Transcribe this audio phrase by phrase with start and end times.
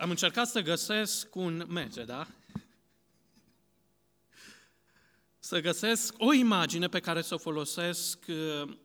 [0.00, 2.26] Am încercat să găsesc un merge, da?
[5.38, 8.76] Să găsesc o imagine pe care să o folosesc uh,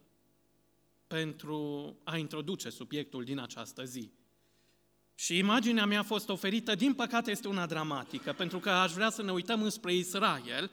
[1.08, 4.12] pentru a introduce subiectul din această zi.
[5.16, 9.10] Și imaginea mea a fost oferită, din păcate este una dramatică, pentru că aș vrea
[9.10, 10.72] să ne uităm înspre Israel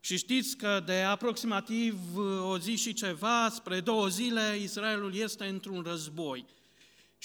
[0.00, 5.82] și știți că de aproximativ o zi și ceva, spre două zile, Israelul este într-un
[5.82, 6.46] război.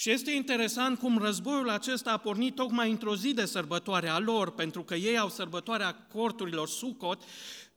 [0.00, 4.50] Și este interesant cum războiul acesta a pornit tocmai într-o zi de sărbătoare a lor,
[4.50, 7.22] pentru că ei au sărbătoarea corturilor Sucot,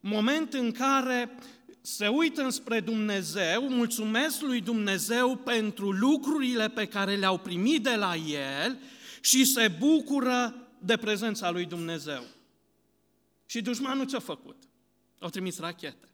[0.00, 1.38] moment în care
[1.80, 8.16] se uită înspre Dumnezeu, mulțumesc lui Dumnezeu pentru lucrurile pe care le-au primit de la
[8.16, 8.78] El
[9.20, 12.24] și se bucură de prezența lui Dumnezeu.
[13.46, 14.56] Și dușmanul ce-a făcut?
[15.18, 16.08] Au trimis rachete.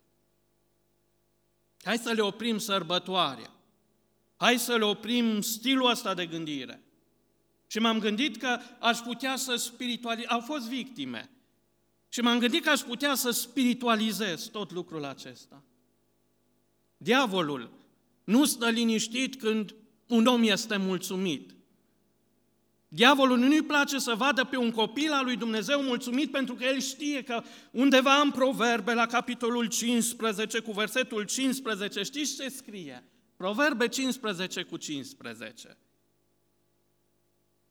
[1.83, 3.60] Hai să le oprim sărbătoarea.
[4.41, 6.83] Hai să le oprim stilul ăsta de gândire.
[7.67, 10.31] Și m-am gândit că aș putea să spiritualizez.
[10.31, 11.31] Au fost victime.
[12.09, 15.63] Și m-am gândit că aș putea să spiritualizez tot lucrul acesta.
[16.97, 17.71] Diavolul
[18.25, 19.75] nu stă liniștit când
[20.07, 21.55] un om este mulțumit.
[22.89, 26.81] Diavolul nu-i place să vadă pe un copil al lui Dumnezeu mulțumit pentru că el
[26.81, 33.05] știe că undeva în Proverbe, la capitolul 15, cu versetul 15, știți ce scrie?
[33.41, 35.79] Proverbe 15 cu 15.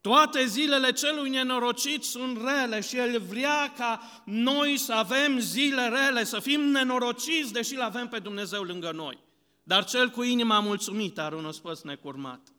[0.01, 6.23] Toate zilele celui nenorocit sunt rele și el vrea ca noi să avem zile rele,
[6.23, 9.23] să fim nenorociți, deși îl avem pe Dumnezeu lângă noi.
[9.63, 12.53] Dar cel cu inima mulțumită are un ospăț necurmat.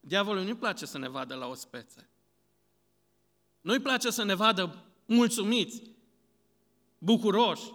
[0.00, 2.08] Diavolul nu-i place să ne vadă la ospețe.
[3.60, 5.82] Nu-i place să ne vadă mulțumiți,
[6.98, 7.72] bucuroși,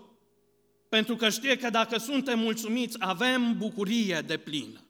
[0.90, 4.84] pentru că știe că dacă suntem mulțumiți, avem bucurie de plină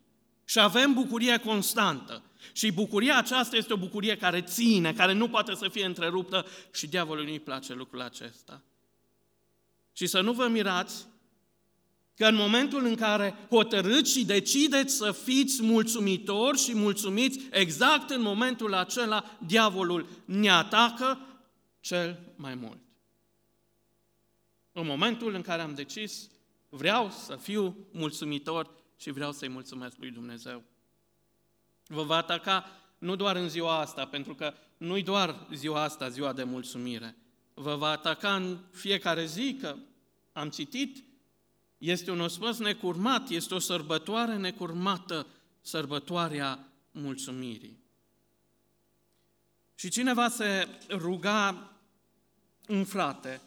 [0.45, 2.23] și avem bucurie constantă.
[2.51, 6.87] Și bucuria aceasta este o bucurie care ține, care nu poate să fie întreruptă și
[6.87, 8.61] diavolului nu-i place lucrul acesta.
[9.93, 11.05] Și să nu vă mirați
[12.15, 18.21] că în momentul în care hotărâți și decideți să fiți mulțumitori și mulțumiți, exact în
[18.21, 21.19] momentul acela, diavolul ne atacă
[21.79, 22.88] cel mai mult.
[24.71, 26.29] În momentul în care am decis,
[26.69, 30.63] vreau să fiu mulțumitor și vreau să-i mulțumesc lui Dumnezeu.
[31.87, 36.33] Vă va ataca nu doar în ziua asta, pentru că nu-i doar ziua asta, ziua
[36.33, 37.17] de mulțumire.
[37.53, 39.75] Vă va ataca în fiecare zi, că
[40.33, 41.03] am citit,
[41.77, 45.27] este un ospăț necurmat, este o sărbătoare necurmată,
[45.61, 47.83] sărbătoarea mulțumirii.
[49.75, 51.71] Și cineva se ruga
[52.67, 53.41] un frate,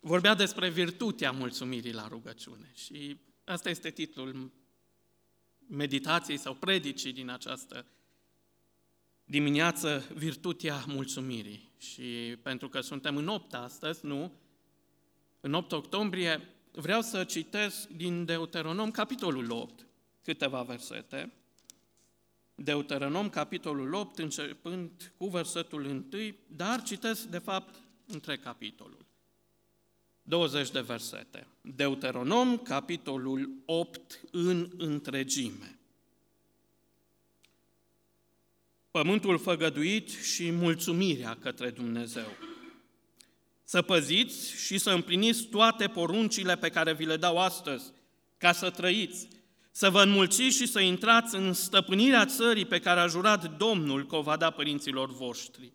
[0.00, 4.52] vorbea despre virtutea mulțumirii la rugăciune și asta este titlul
[5.66, 7.86] meditației sau predicii din această
[9.24, 11.72] dimineață, virtutea mulțumirii.
[11.78, 14.32] Și pentru că suntem în 8 astăzi, nu?
[15.40, 19.86] În 8 octombrie vreau să citesc din Deuteronom, capitolul 8,
[20.22, 21.32] câteva versete.
[22.54, 26.06] Deuteronom, capitolul 8, începând cu versetul 1,
[26.46, 27.74] dar citesc, de fapt,
[28.06, 28.99] între capitolul.
[30.30, 31.46] 20 de versete.
[31.60, 35.78] Deuteronom, capitolul 8, în întregime.
[38.90, 42.36] Pământul făgăduit și mulțumirea către Dumnezeu.
[43.64, 47.92] Să păziți și să împliniți toate poruncile pe care vi le dau astăzi,
[48.38, 49.28] ca să trăiți,
[49.70, 54.16] să vă înmulțiți și să intrați în stăpânirea țării pe care a jurat Domnul că
[54.16, 55.72] o va da părinților voștri.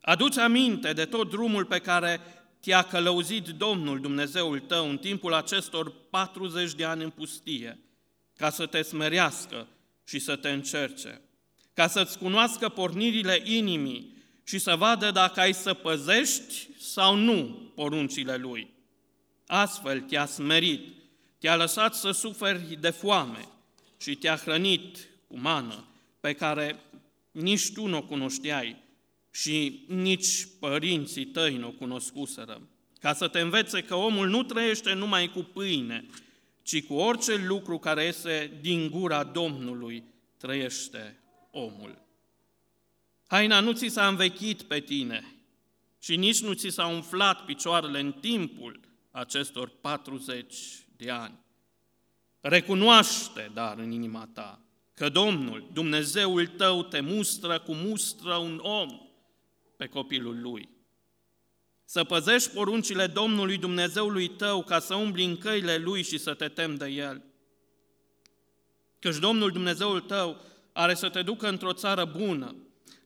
[0.00, 2.20] Aduți aminte de tot drumul pe care
[2.60, 7.78] te-a călăuzit Domnul Dumnezeul tău în timpul acestor 40 de ani în pustie,
[8.36, 9.66] ca să te smerească
[10.04, 11.20] și să te încerce,
[11.74, 18.36] ca să-ți cunoască pornirile inimii și să vadă dacă ai să păzești sau nu poruncile
[18.36, 18.70] Lui.
[19.46, 20.96] Astfel te-a smerit,
[21.38, 23.48] te-a lăsat să suferi de foame
[23.96, 25.84] și te-a hrănit cu mană
[26.20, 26.80] pe care
[27.30, 28.76] nici tu nu o cunoșteai,
[29.40, 32.68] și nici părinții tăi nu o cunoscuseră,
[33.00, 36.06] ca să te învețe că omul nu trăiește numai cu pâine,
[36.62, 40.04] ci cu orice lucru care iese din gura Domnului
[40.36, 41.18] trăiește
[41.50, 42.02] omul.
[43.26, 45.34] Haina nu ți s-a învechit pe tine
[45.98, 48.80] și nici nu ți s-a umflat picioarele în timpul
[49.10, 50.54] acestor 40
[50.96, 51.38] de ani.
[52.40, 54.60] Recunoaște, dar, în inima ta,
[54.94, 59.07] că Domnul, Dumnezeul tău, te mustră cu mustră un om
[59.78, 60.68] pe copilul lui.
[61.84, 66.48] Să păzești poruncile Domnului Dumnezeului tău ca să umbli în căile lui și să te
[66.48, 67.22] temi de el.
[68.98, 70.40] Căci Domnul Dumnezeul tău
[70.72, 72.56] are să te ducă într-o țară bună,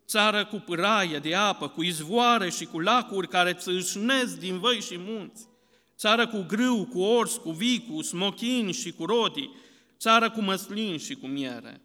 [0.06, 4.98] țară cu pâraie de apă, cu izvoare și cu lacuri care țâșnesc din văi și
[4.98, 5.48] munți,
[5.96, 9.56] țară cu grâu, cu ors, cu vii, cu smochini și cu rodii,
[9.98, 11.82] țară cu măslin și cu miere,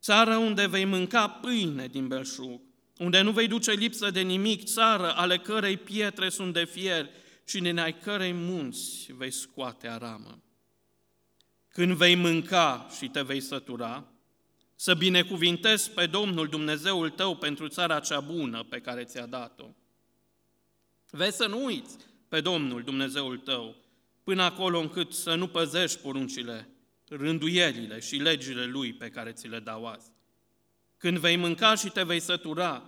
[0.00, 2.60] țară unde vei mânca pâine din belșug,
[2.98, 7.08] unde nu vei duce lipsă de nimic, țară ale cărei pietre sunt de fier
[7.44, 10.42] și din ai cărei munți vei scoate aramă.
[11.68, 14.12] Când vei mânca și te vei sătura,
[14.74, 19.66] să binecuvintezi pe Domnul Dumnezeul tău pentru țara cea bună pe care ți-a dat-o.
[21.10, 21.96] Vezi să nu uiți
[22.28, 23.76] pe Domnul Dumnezeul tău,
[24.24, 26.68] până acolo încât să nu păzești poruncile,
[27.08, 30.10] rânduielile și legile Lui pe care ți le dau azi.
[30.98, 32.82] Când vei mânca și te vei sătura,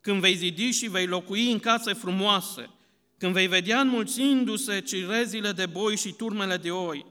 [0.00, 2.70] când vei zidi și vei locui în case frumoase,
[3.18, 7.06] când vei vedea înmulțindu-se cirezile de boi și turmele de oi,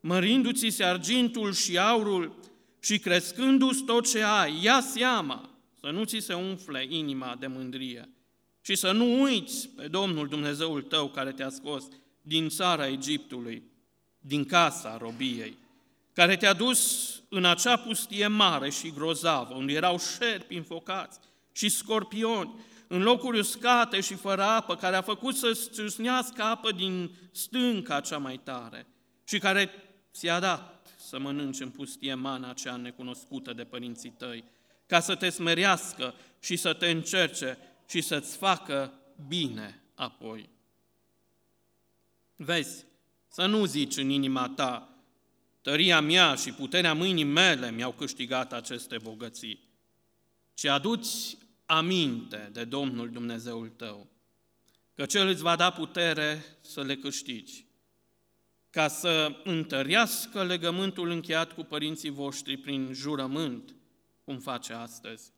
[0.00, 2.38] mărindu-ți se argintul și aurul
[2.80, 5.50] și crescându-ți tot ce ai, ia seama
[5.80, 8.08] să nu ți se umfle inima de mândrie
[8.60, 11.84] și să nu uiți pe Domnul Dumnezeul tău care te-a scos
[12.22, 13.62] din țara Egiptului,
[14.18, 15.56] din casa robiei,
[16.20, 21.18] care te-a dus în acea pustie mare și grozavă, unde erau șerpi înfocați
[21.52, 22.54] și scorpioni,
[22.86, 28.18] în locuri uscate și fără apă, care a făcut să țâsnească apă din stânca cea
[28.18, 28.86] mai tare
[29.24, 29.70] și care
[30.12, 34.44] ți-a dat să mănânci în pustie mana cea necunoscută de părinții tăi,
[34.86, 37.58] ca să te smerească și să te încerce
[37.88, 38.92] și să-ți facă
[39.28, 40.48] bine apoi.
[42.36, 42.84] Vezi,
[43.28, 44.89] să nu zici în inima ta,
[45.62, 49.68] tăria mea și puterea mâinii mele mi-au câștigat aceste bogății,
[50.54, 54.10] ci aduți aminte de Domnul Dumnezeul tău,
[54.94, 57.68] că Cel îți va da putere să le câștigi
[58.70, 63.74] ca să întărească legământul încheiat cu părinții voștri prin jurământ,
[64.24, 65.32] cum face astăzi.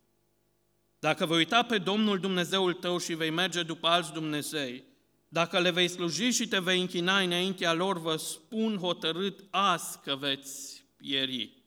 [0.98, 4.84] Dacă vei uita pe Domnul Dumnezeul tău și vei merge după alți Dumnezei,
[5.32, 10.16] dacă le vei sluji și te vei închina înaintea lor, vă spun hotărât azi că
[10.16, 11.62] veți pieri.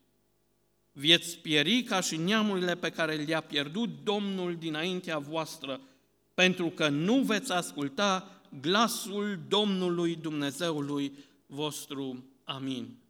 [0.92, 5.82] Vieți pieri ca și neamurile pe care le-a pierdut Domnul dinaintea voastră,
[6.34, 12.24] pentru că nu veți asculta glasul Domnului Dumnezeului vostru.
[12.44, 13.05] Amin.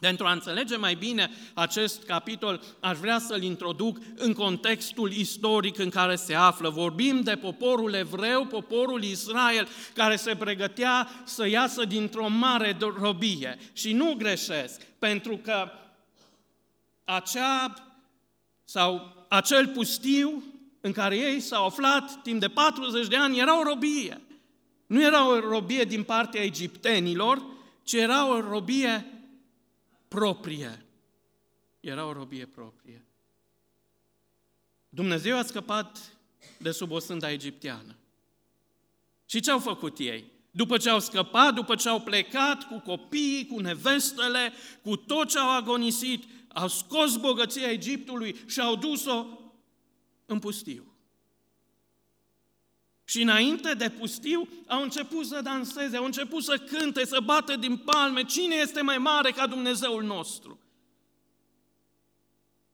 [0.00, 5.90] Pentru a înțelege mai bine acest capitol, aș vrea să-l introduc în contextul istoric în
[5.90, 6.68] care se află.
[6.68, 13.58] Vorbim de poporul evreu, poporul Israel, care se pregătea să iasă dintr-o mare robie.
[13.72, 15.70] Și nu greșesc, pentru că
[17.04, 17.74] acea
[18.64, 20.42] sau acel pustiu
[20.80, 24.20] în care ei s-au aflat timp de 40 de ani era o robie.
[24.86, 27.42] Nu era o robie din partea egiptenilor,
[27.82, 29.15] ci era o robie
[30.08, 30.86] proprie.
[31.80, 33.04] Era o robie proprie.
[34.88, 36.16] Dumnezeu a scăpat
[36.58, 37.96] de sub o sânda egipteană.
[39.26, 40.24] Și ce au făcut ei?
[40.50, 45.38] După ce au scăpat, după ce au plecat cu copiii, cu nevestele, cu tot ce
[45.38, 49.26] au agonisit, au scos bogăția Egiptului și au dus-o
[50.26, 50.95] în pustiu.
[53.08, 57.76] Și înainte de pustiu au început să danseze, au început să cânte, să bată din
[57.76, 58.24] palme.
[58.24, 60.60] Cine este mai mare ca Dumnezeul nostru?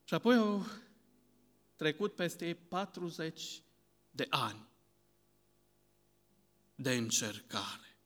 [0.04, 0.66] Și apoi au
[1.76, 3.62] trecut peste ei 40
[4.10, 4.66] de ani
[6.74, 7.96] de încercare.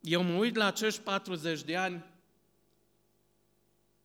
[0.00, 2.04] Eu mă uit la acești 40 de ani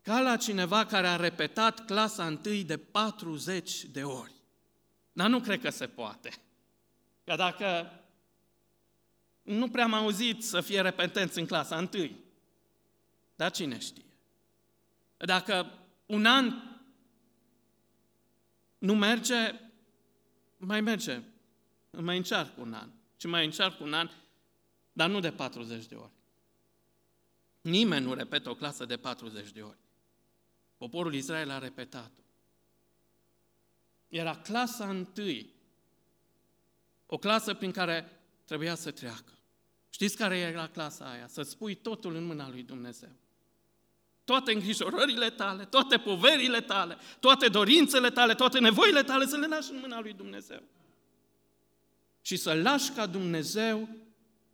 [0.01, 4.33] ca la cineva care a repetat clasa întâi de 40 de ori.
[5.15, 6.33] Dar nu cred că se poate.
[7.23, 7.91] Că dacă
[9.41, 12.23] nu prea am auzit să fie repetenți în clasa întâi,
[13.35, 14.05] dar cine știe?
[15.17, 16.53] Dacă un an
[18.77, 19.59] nu merge,
[20.57, 21.21] mai merge,
[21.89, 24.09] mai încearcă un an, și mai încearcă un an,
[24.93, 26.13] dar nu de 40 de ori.
[27.61, 29.79] Nimeni nu repetă o clasă de 40 de ori.
[30.77, 32.24] Poporul Israel a repetat-o.
[34.15, 35.53] Era clasa întâi,
[37.05, 39.31] o clasă prin care trebuia să treacă.
[39.89, 41.27] Știți care era clasa aia?
[41.27, 43.11] Să-ți pui totul în mâna lui Dumnezeu.
[44.23, 49.71] Toate îngrijorările tale, toate poverile tale, toate dorințele tale, toate nevoile tale să le lași
[49.71, 50.63] în mâna lui Dumnezeu.
[52.21, 53.89] Și să lași ca Dumnezeu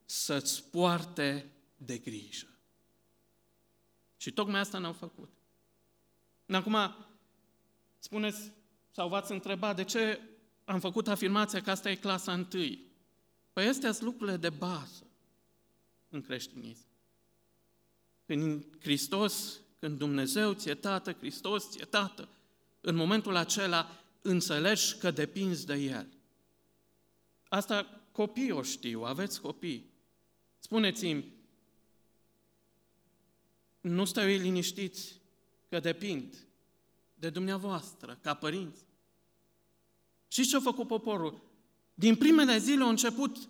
[0.05, 2.47] să-ți poarte de grijă.
[4.17, 5.29] Și tocmai asta n-au făcut.
[6.47, 6.95] Acum,
[7.99, 8.51] spuneți,
[8.91, 10.19] sau v-ați întrebat de ce
[10.65, 12.85] am făcut afirmația că asta e clasa întâi.
[13.53, 15.07] Păi astea sunt lucrurile de bază
[16.09, 16.85] în creștinism.
[18.25, 22.29] Când Hristos, când Dumnezeu ți-e tată, Hristos ți-e tată,
[22.81, 23.89] în momentul acela
[24.21, 26.07] înțelegi că depinzi de El.
[27.49, 29.89] Asta copiii o știu, aveți copii.
[30.59, 31.33] Spuneți-mi,
[33.81, 35.19] nu stau ei liniștiți
[35.69, 36.45] că depind
[37.21, 38.85] de dumneavoastră, ca părinți.
[40.27, 41.41] Și ce a făcut poporul?
[41.93, 43.49] Din primele zile a început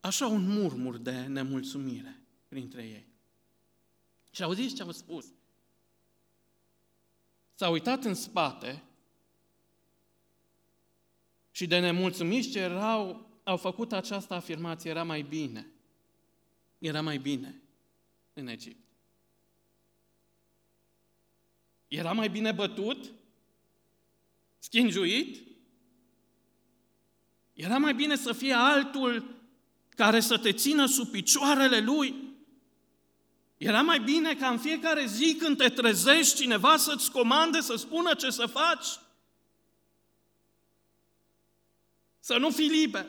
[0.00, 3.06] așa un murmur de nemulțumire printre ei.
[4.30, 5.26] Și auziți ce au spus?
[7.54, 8.82] S-au uitat în spate
[11.50, 15.66] și de nemulțumiți ce erau, au făcut această afirmație, era mai bine.
[16.78, 17.62] Era mai bine
[18.32, 18.85] în Egipt.
[21.88, 23.12] Era mai bine bătut?
[24.58, 25.46] Schingiuit?
[27.52, 29.34] Era mai bine să fie altul
[29.88, 32.26] care să te țină sub picioarele lui?
[33.56, 38.14] Era mai bine ca în fiecare zi când te trezești cineva să-ți comande, să spună
[38.14, 38.86] ce să faci?
[42.20, 43.06] Să nu fii liber.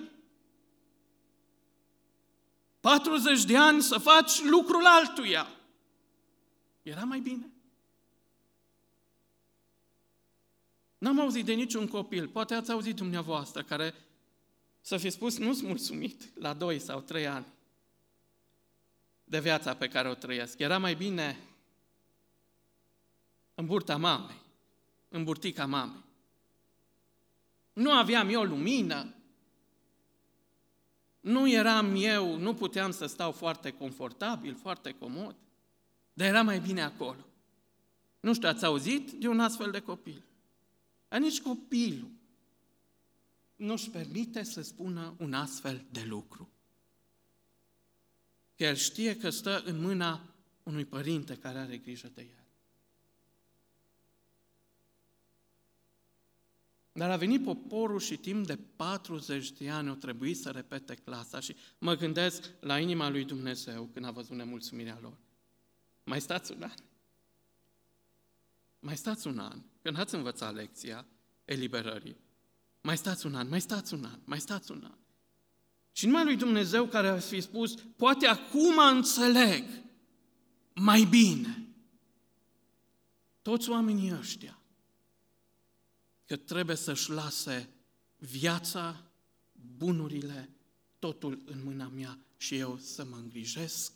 [2.80, 5.48] 40 de ani să faci lucrul altuia.
[6.84, 7.52] Era mai bine.
[10.98, 13.94] N-am auzit de niciun copil, poate ați auzit dumneavoastră, care
[14.82, 17.46] să fi spus nu-s mulțumit la 2 sau 3 ani
[19.24, 20.60] de viața pe care o trăiesc.
[20.60, 21.40] Era mai bine
[23.56, 24.42] în burta mamei,
[25.10, 26.04] în burtica mamei.
[27.74, 29.14] Nu aveam eu lumină,
[31.20, 35.36] nu eram eu, nu puteam să stau foarte confortabil, foarte comod,
[36.14, 37.26] dar era mai bine acolo.
[38.20, 40.27] Nu știu, ați auzit de un astfel de copil?
[41.08, 42.12] Dar nici copilul
[43.56, 46.50] nu-și permite să spună un astfel de lucru.
[48.56, 52.46] Că el știe că stă în mâna unui părinte care are grijă de el.
[56.92, 61.40] Dar a venit poporul și timp de 40 de ani o trebuit să repete clasa
[61.40, 65.18] și mă gândesc la inima lui Dumnezeu când a văzut nemulțumirea lor.
[66.04, 66.74] Mai stați un an.
[68.80, 69.62] Mai stați un an.
[69.88, 71.06] Când ați învățat lecția
[71.46, 72.18] eliberării,
[72.82, 74.98] mai stați un an, mai stați un an, mai stați un an.
[75.92, 79.64] Și numai lui Dumnezeu care a fi spus, poate acum înțeleg
[80.74, 81.68] mai bine.
[83.42, 84.60] Toți oamenii ăștia
[86.26, 87.70] că trebuie să-și lase
[88.18, 89.04] viața,
[89.78, 90.50] bunurile,
[91.00, 93.92] totul în mâna mea și eu să mă îngrijesc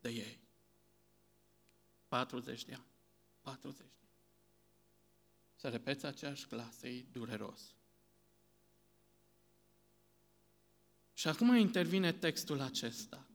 [0.00, 0.40] de ei.
[2.08, 2.86] 40 de ani.
[3.42, 3.93] 40 de ani.
[5.64, 7.74] Să repeți aceeași clasă, e dureros.
[11.12, 13.28] Și acum intervine textul acesta,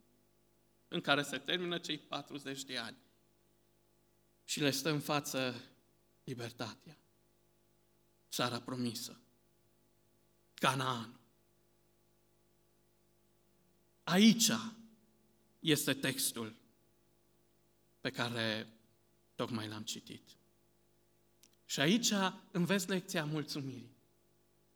[0.88, 2.98] în care se termină cei 40 de ani
[4.44, 5.64] și le stă în față
[6.24, 6.98] libertatea
[8.32, 9.22] țara promisă,
[10.54, 11.20] Canaan.
[14.04, 14.52] Aici
[15.60, 16.56] este textul
[18.02, 18.74] pe care
[19.36, 20.39] tocmai l-am citit.
[21.70, 22.12] Și aici
[22.52, 23.96] înveți lecția mulțumirii.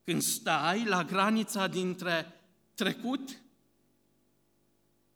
[0.04, 2.42] Când stai la granița dintre
[2.74, 3.42] trecut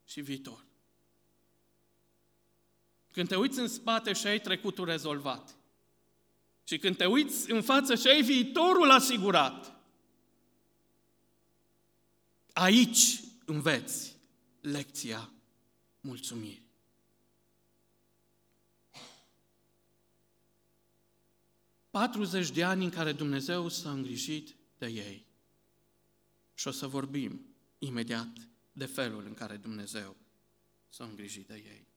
[0.05, 0.65] și viitor.
[3.11, 5.55] Când te uiți în spate și ai trecutul rezolvat.
[6.63, 9.75] Și când te uiți în față și ai viitorul asigurat,
[12.53, 14.15] aici înveți
[14.61, 15.29] lecția
[15.99, 16.66] mulțumirii.
[21.97, 25.25] Patruzeci de ani în care Dumnezeu s-a îngrijit de ei.
[26.53, 27.45] Și o să vorbim
[27.77, 28.27] imediat
[28.71, 30.15] de felul în care Dumnezeu
[30.89, 31.87] s-a îngrijit de ei.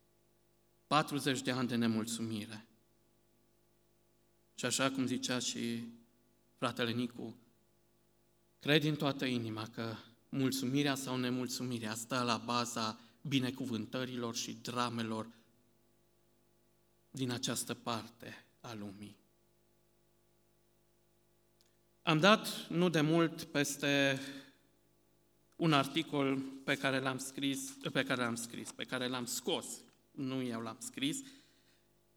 [0.86, 2.66] 40 de ani de nemulțumire.
[4.54, 5.88] Și așa cum zicea și
[6.54, 7.36] fratele Nicu,
[8.60, 9.94] cred din toată inima că
[10.28, 15.28] mulțumirea sau nemulțumirea stă la baza binecuvântărilor și dramelor
[17.10, 19.19] din această parte a lumii.
[22.10, 24.20] Am dat nu de mult peste
[25.56, 29.66] un articol pe care l-am scris, pe care l-am scris, pe care l-am scos,
[30.10, 31.18] nu eu l-am scris.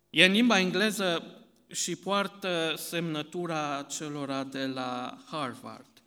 [0.09, 6.01] E în limba engleză și poartă semnătura celora de la Harvard,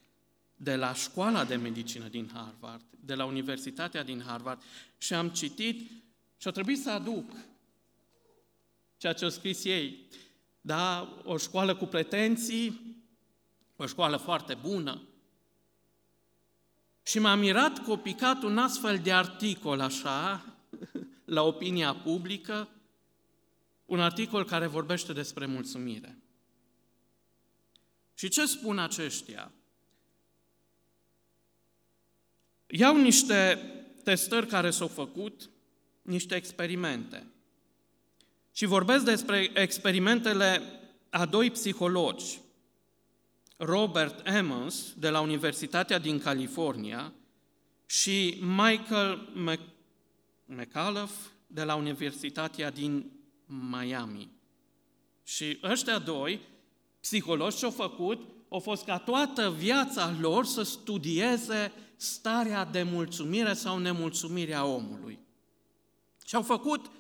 [0.57, 4.63] de la școala de medicină din Harvard, de la Universitatea din Harvard
[4.99, 5.91] și am citit
[6.37, 7.31] și a trebuit să aduc
[8.97, 10.09] ceea ce au scris ei.
[10.61, 12.96] Da, o școală cu pretenții,
[13.77, 15.03] o școală foarte bună.
[17.03, 20.45] Și m-a mirat că a picat un astfel de articol așa,
[21.25, 22.69] la opinia publică,
[23.87, 26.19] un articol care vorbește despre mulțumire.
[28.15, 29.53] Și ce spun aceștia?
[32.67, 33.61] Iau niște
[34.05, 35.51] testări care s-au făcut,
[36.03, 37.27] niște experimente.
[38.53, 40.63] Și vorbesc despre experimentele
[41.11, 42.41] a doi psihologi,
[43.57, 47.13] Robert Emmons de la Universitatea din California
[47.87, 49.29] și Michael
[50.45, 53.11] McAuliffe de la Universitatea din
[53.47, 54.31] Miami.
[55.23, 56.41] Și ăștia doi,
[57.01, 63.79] psihologi ce-au făcut, au fost ca toată viața lor să studieze starea de mulțumire sau
[63.79, 65.19] nemulțumire a omului.
[66.25, 66.91] Și au făcut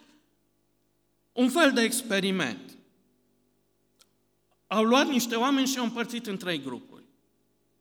[1.32, 2.75] un fel de experiment.
[4.66, 7.04] Au luat niște oameni și au împărțit în trei grupuri.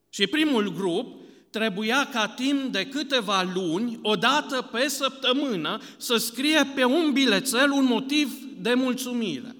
[0.09, 6.71] Și primul grup trebuia ca timp de câteva luni, o dată pe săptămână, să scrie
[6.75, 9.55] pe un bilețel un motiv de mulțumire.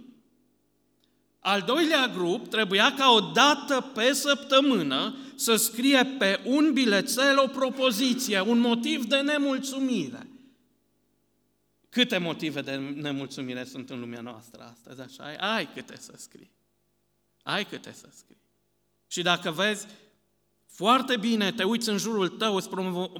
[1.40, 7.48] Al doilea grup trebuia ca o dată pe săptămână să scrie pe un bilețel o
[7.48, 10.30] propoziție, un motiv de nemulțumire.
[11.90, 15.24] Câte motive de nemulțumire sunt în lumea noastră astăzi, așa?
[15.24, 16.55] Ai, ai câte să scrii.
[17.46, 18.42] Ai câte să scrii.
[19.08, 19.88] Și dacă vezi,
[20.66, 22.70] foarte bine te uiți în jurul tău, îți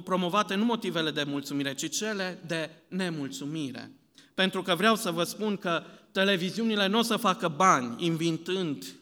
[0.04, 3.90] promovate nu motivele de mulțumire, ci cele de nemulțumire.
[4.34, 8.94] Pentru că vreau să vă spun că televiziunile nu o să facă bani inventând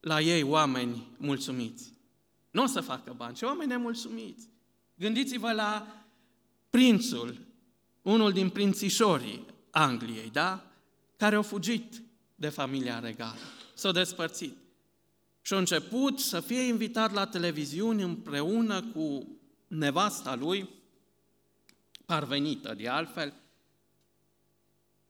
[0.00, 1.92] la ei oameni mulțumiți.
[2.50, 4.48] Nu o să facă bani, ci oameni nemulțumiți.
[4.94, 5.86] Gândiți-vă la
[6.70, 7.40] prințul,
[8.02, 10.64] unul din prințișorii Angliei, da?
[11.16, 12.02] Care au fugit
[12.40, 13.38] de familia regală,
[13.74, 14.56] s-au despărțit.
[15.42, 20.68] Și a început să fie invitat la televiziuni împreună cu nevasta lui,
[22.06, 23.34] parvenită de altfel,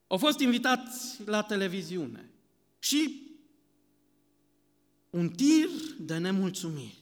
[0.06, 2.30] au fost invitați la televiziune
[2.78, 3.28] și
[5.10, 6.98] un tir de nemulțumiri.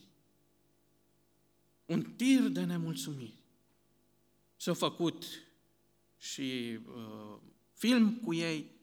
[1.85, 3.43] Un tir de nemulțumiri.
[4.55, 5.25] S-a făcut
[6.17, 7.37] și uh,
[7.73, 8.78] film cu ei,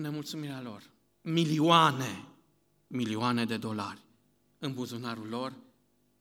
[0.00, 0.82] cu nemulțumirea lor.
[1.22, 2.24] Milioane,
[2.86, 4.00] milioane de dolari
[4.58, 5.52] în buzunarul lor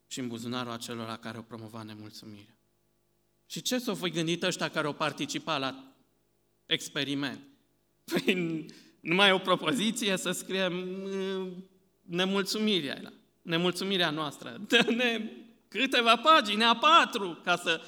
[0.07, 2.57] și în buzunarul acelora care au promovat nemulțumirea.
[3.45, 5.93] Și ce s-au fi gândit ăștia care au participat la
[6.65, 7.39] experiment?
[8.03, 8.65] Păi
[8.99, 11.69] numai o propoziție să scriem mm,
[12.01, 14.61] nemulțumirea, nemulțumirea noastră.
[14.69, 15.31] Dă-ne
[15.67, 17.81] câteva pagini, a patru, ca să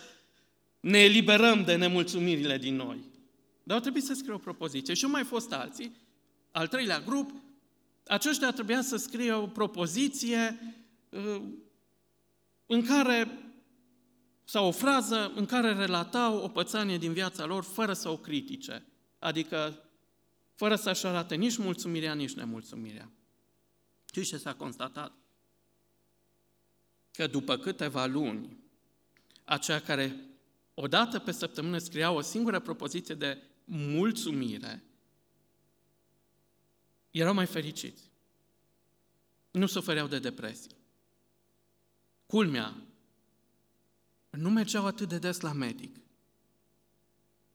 [0.80, 3.11] ne eliberăm de nemulțumirile din noi.
[3.64, 4.94] Dar au trebuit să scrie o propoziție.
[4.94, 5.96] Și au mai fost alții,
[6.52, 7.32] al treilea grup,
[8.08, 10.60] aceștia trebuia să scrie o propoziție
[11.10, 11.42] uh,
[12.66, 13.44] în care,
[14.44, 18.86] sau o frază în care relatau o pățanie din viața lor fără să o critique,
[19.20, 19.84] adică
[20.56, 23.12] fără să-și arate nici mulțumirea, nici nemulțumirea.
[24.14, 25.14] Și ce s-a constatat?
[27.12, 28.58] Că după câteva luni,
[29.44, 30.16] aceia care
[30.74, 33.42] odată pe săptămână scria o singură propoziție de
[33.74, 34.84] mulțumire,
[37.12, 38.04] erau mai fericiți.
[39.52, 40.76] Nu sufereau de depresie.
[42.26, 42.76] Culmea,
[44.30, 45.96] nu mergeau atât de des la medic.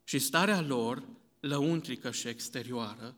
[0.05, 1.09] Și starea lor,
[1.41, 3.17] lăuntrică și exterioară,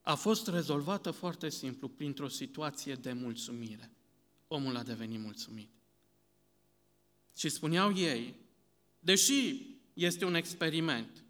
[0.00, 3.90] a fost rezolvată foarte simplu, printr-o situație de mulțumire.
[4.48, 5.70] Omul a devenit mulțumit.
[7.36, 8.34] Și spuneau ei,
[8.98, 11.21] deși este un experiment,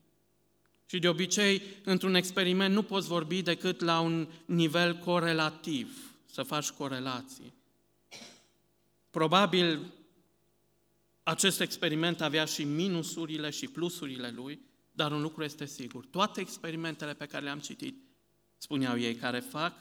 [0.93, 6.71] și de obicei, într-un experiment nu poți vorbi decât la un nivel corelativ, să faci
[6.71, 7.53] corelații.
[9.11, 9.93] Probabil
[11.23, 14.61] acest experiment avea și minusurile și plusurile lui,
[14.93, 16.07] dar un lucru este sigur.
[16.07, 17.97] Toate experimentele pe care le-am citit,
[18.59, 19.75] spuneau ei, care fac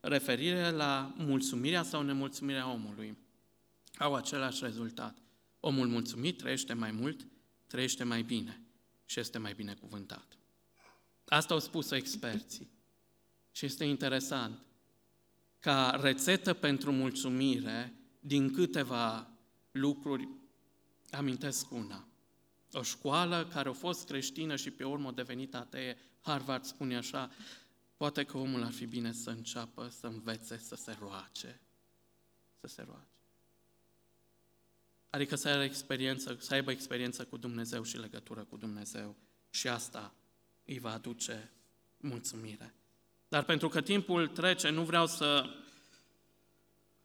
[0.00, 3.16] referire la mulțumirea sau nemulțumirea omului,
[3.98, 5.16] au același rezultat.
[5.60, 7.26] Omul mulțumit trăiește mai mult,
[7.66, 8.60] trăiește mai bine
[9.04, 10.37] și este mai binecuvântat.
[11.28, 12.70] Asta au spus experții.
[13.52, 14.58] Și este interesant.
[15.58, 19.30] Ca rețetă pentru mulțumire, din câteva
[19.70, 20.28] lucruri,
[21.10, 22.08] amintesc una.
[22.72, 27.30] O școală care a fost creștină și pe urmă a devenit atee, Harvard spune așa,
[27.96, 31.60] poate că omul ar fi bine să înceapă să învețe să se roace.
[32.60, 33.12] Să se roace.
[35.10, 39.16] Adică să aibă experiență, să aibă experiență cu Dumnezeu și legătură cu Dumnezeu.
[39.50, 40.14] Și asta
[40.68, 41.50] îi va aduce
[41.96, 42.74] mulțumire.
[43.28, 45.44] Dar pentru că timpul trece, nu vreau să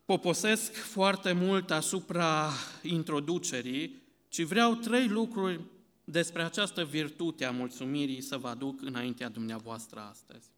[0.05, 5.61] poposesc foarte mult asupra introducerii, ci vreau trei lucruri
[6.03, 10.49] despre această virtute a mulțumirii să vă aduc înaintea dumneavoastră astăzi.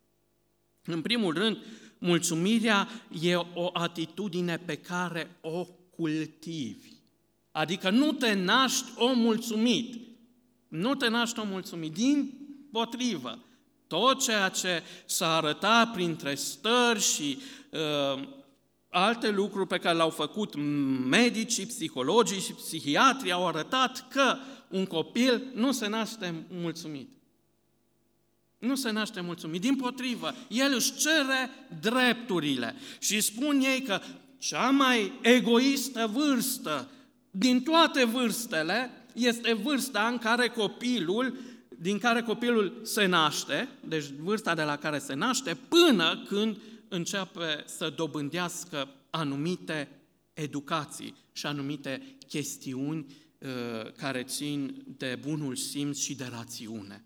[0.86, 1.58] În primul rând,
[1.98, 2.88] mulțumirea
[3.22, 5.66] e o atitudine pe care o
[5.96, 6.94] cultivi.
[7.52, 10.08] Adică nu te naști om mulțumit.
[10.68, 11.94] Nu te naști om mulțumit.
[11.94, 12.45] Din
[12.76, 13.40] potrivă,
[13.88, 17.38] tot ceea ce s-a arătat printre stări și
[17.70, 18.28] uh,
[18.90, 20.56] alte lucruri pe care le-au făcut
[21.10, 24.38] medicii, psihologii și psihiatrii au arătat că
[24.70, 27.10] un copil nu se naște mulțumit.
[28.58, 29.62] Nu se naște mulțumit.
[29.62, 31.50] Din potrivă, el își cere
[31.82, 34.02] drepturile și spun ei că
[34.38, 36.90] cea mai egoistă vârstă
[37.32, 41.38] din toate vârstele este vârsta în care copilul,
[41.80, 46.58] din care copilul se naște, deci vârsta de la care se naște, până când
[46.88, 49.90] începe să dobândească anumite
[50.34, 53.06] educații și anumite chestiuni
[53.38, 57.06] uh, care țin de bunul simț și de rațiune.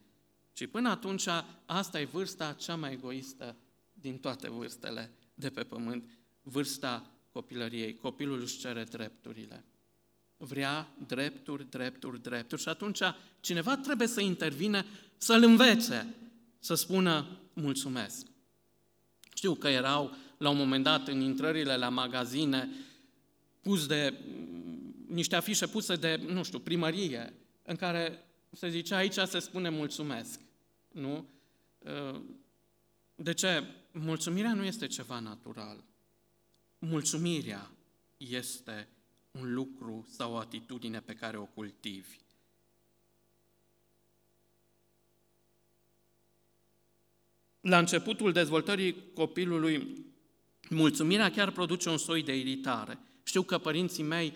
[0.53, 1.27] Și până atunci,
[1.65, 3.55] asta e vârsta cea mai egoistă
[3.93, 6.09] din toate vârstele de pe pământ,
[6.41, 7.95] vârsta copilăriei.
[7.95, 9.65] Copilul își cere drepturile.
[10.41, 12.61] Vrea drepturi, drepturi, drepturi.
[12.61, 12.99] Și atunci
[13.39, 14.85] cineva trebuie să intervine,
[15.17, 16.13] să-l învețe,
[16.59, 18.25] să spună mulțumesc.
[19.33, 22.69] Știu că erau la un moment dat în intrările la magazine
[23.61, 24.19] pus de
[25.07, 30.39] niște afișe puse de, nu știu, primărie, în care se zicea aici se spune mulțumesc.
[30.91, 31.29] Nu?
[33.15, 33.63] De ce?
[33.91, 35.83] Mulțumirea nu este ceva natural.
[36.79, 37.71] Mulțumirea
[38.17, 38.87] este
[39.31, 42.17] un lucru sau o atitudine pe care o cultivi.
[47.61, 50.05] La începutul dezvoltării copilului,
[50.69, 52.99] mulțumirea chiar produce un soi de iritare.
[53.23, 54.33] Știu că părinții mei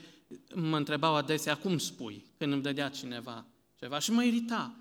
[0.55, 4.75] mă întrebau adesea, cum spui, când îmi dădea cineva ceva și mă irita.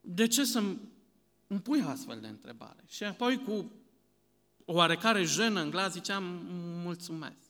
[0.00, 0.58] De ce să
[1.46, 2.84] îmi pui astfel de întrebare?
[2.86, 3.72] Și apoi cu
[4.64, 6.24] o oarecare jenă în glas ziceam,
[6.82, 7.48] mulțumesc,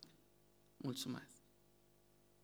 [0.77, 1.30] mulțumesc.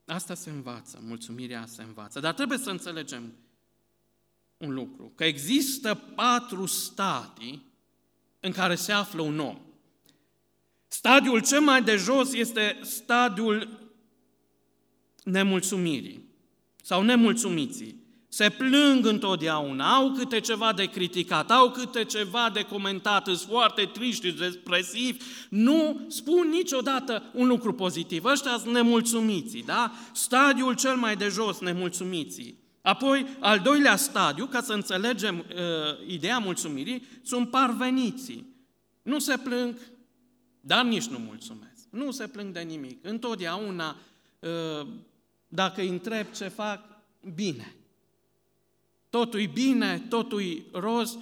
[0.06, 2.20] Asta se învață, mulțumirea se învață.
[2.20, 3.32] Dar trebuie să înțelegem
[4.56, 7.72] un lucru, că există patru stadii
[8.40, 9.60] în care se află un om.
[10.88, 13.90] Stadiul cel mai de jos este stadiul
[15.24, 16.28] nemulțumirii
[16.82, 18.05] sau nemulțumiții
[18.36, 23.84] se plâng întotdeauna, au câte ceva de criticat, au câte ceva de comentat, sunt foarte
[23.84, 28.24] triști, depresivi, nu spun niciodată un lucru pozitiv.
[28.24, 29.92] Ăștia sunt nemulțumiții, da?
[30.12, 32.58] Stadiul cel mai de jos, nemulțumiții.
[32.82, 38.54] Apoi, al doilea stadiu, ca să înțelegem uh, ideea mulțumirii, sunt parveniții.
[39.02, 39.76] Nu se plâng,
[40.60, 41.88] dar nici nu mulțumesc.
[41.90, 43.06] Nu se plâng de nimic.
[43.06, 43.96] Întotdeauna,
[44.38, 44.86] uh,
[45.48, 46.80] dacă îi întreb ce fac,
[47.34, 47.76] bine
[49.10, 51.18] totul e bine, totul e roz,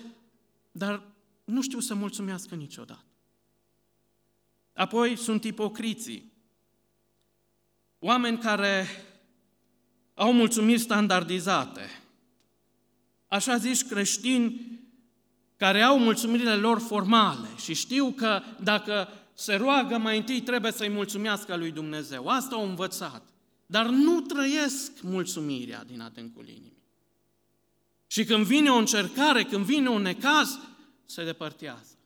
[0.73, 1.03] dar
[1.45, 3.05] nu știu să mulțumească niciodată.
[4.73, 6.33] Apoi sunt ipocriții.
[7.99, 8.87] Oameni care
[10.15, 12.03] au mulțumiri standardizate.
[13.29, 14.79] Așa zici creștini
[15.57, 20.89] care au mulțumirile lor formale și știu că dacă se roagă, mai întâi trebuie să-i
[20.89, 22.27] mulțumească lui Dumnezeu.
[22.27, 23.29] Asta au învățat.
[23.67, 26.74] Dar nu trăiesc mulțumirea din adâncul inimii.
[28.07, 30.59] Și când vine o încercare, când vine un necaz,
[31.05, 31.99] se depărtează.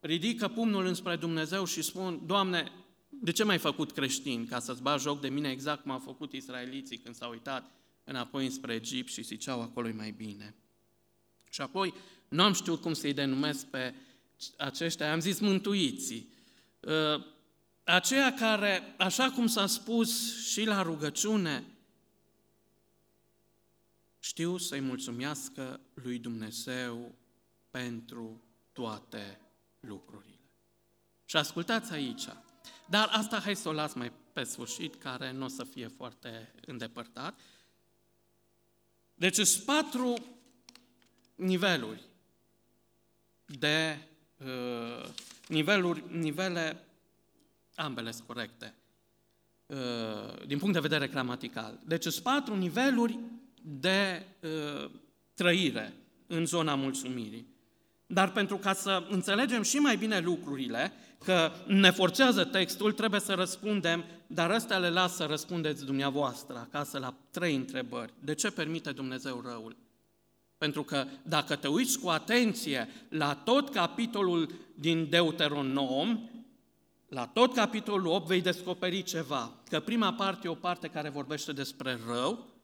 [0.00, 2.72] Ridică pumnul înspre Dumnezeu și spun, Doamne,
[3.08, 4.46] de ce m-ai făcut creștin?
[4.46, 7.70] Ca să-ți bagi joc de mine exact cum au făcut israeliții când s-au uitat
[8.04, 10.54] înapoi înspre Egipt și ziceau acolo mai bine.
[11.50, 11.94] Și apoi
[12.28, 13.94] nu am știut cum să-i denumesc pe
[14.58, 16.32] aceștia, am zis mântuiții.
[16.86, 17.24] Ă,
[17.84, 21.64] aceia care, așa cum s-a spus și la rugăciune,
[24.26, 27.14] știu să-i mulțumească lui Dumnezeu
[27.70, 29.40] pentru toate
[29.80, 30.40] lucrurile.
[31.24, 32.24] Și ascultați aici,
[32.88, 36.54] dar asta hai să o las mai pe sfârșit, care nu o să fie foarte
[36.66, 37.40] îndepărtat.
[39.14, 40.14] Deci sunt patru
[41.34, 42.02] niveluri
[43.44, 43.98] de
[44.38, 45.08] uh,
[45.48, 46.84] niveluri, nivele,
[47.74, 48.74] ambele sunt corecte,
[49.66, 51.80] uh, din punct de vedere gramatical.
[51.84, 53.18] Deci sunt patru niveluri
[53.68, 54.90] de uh,
[55.34, 55.94] trăire
[56.26, 57.54] în zona mulțumirii.
[58.06, 60.92] Dar pentru ca să înțelegem și mai bine lucrurile,
[61.24, 66.98] că ne forțează textul, trebuie să răspundem, dar ăstea le las să răspundeți dumneavoastră acasă
[66.98, 68.12] la trei întrebări.
[68.18, 69.76] De ce permite Dumnezeu răul?
[70.58, 76.30] Pentru că dacă te uiți cu atenție la tot capitolul din Deuteronom,
[77.08, 79.52] la tot capitolul 8 vei descoperi ceva.
[79.68, 82.55] Că prima parte e o parte care vorbește despre rău,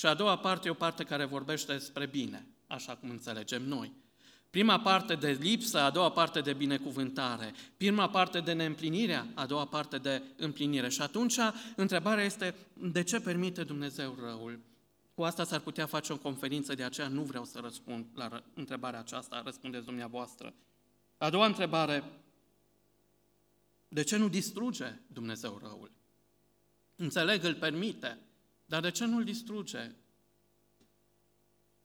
[0.00, 3.92] Și a doua parte e o parte care vorbește despre bine, așa cum înțelegem noi.
[4.50, 7.54] Prima parte de lipsă, a doua parte de binecuvântare.
[7.76, 10.88] Prima parte de neîmplinire, a doua parte de împlinire.
[10.88, 11.38] Și atunci,
[11.76, 14.60] întrebarea este, de ce permite Dumnezeu răul?
[15.14, 18.98] Cu asta s-ar putea face o conferință, de aceea nu vreau să răspund la întrebarea
[18.98, 20.54] aceasta, răspundeți dumneavoastră.
[21.18, 22.04] A doua întrebare,
[23.88, 25.90] de ce nu distruge Dumnezeu răul?
[26.96, 28.18] Înțeleg, îl permite,
[28.70, 29.94] dar de ce nu îl distruge?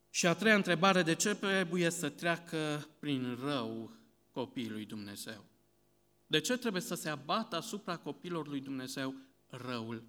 [0.10, 3.92] Și a treia întrebare, de ce trebuie să treacă prin rău
[4.32, 5.46] copiii lui Dumnezeu?
[6.28, 9.16] De ce trebuie să se abată asupra copiilor lui Dumnezeu
[9.48, 10.04] răul?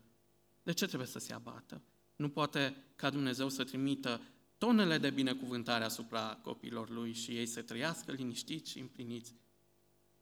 [0.62, 1.82] De ce trebuie să se abată?
[2.16, 4.20] Nu poate ca Dumnezeu să trimită
[4.58, 9.34] tonele de binecuvântare asupra copiilor lui și ei să trăiască liniștiți și împliniți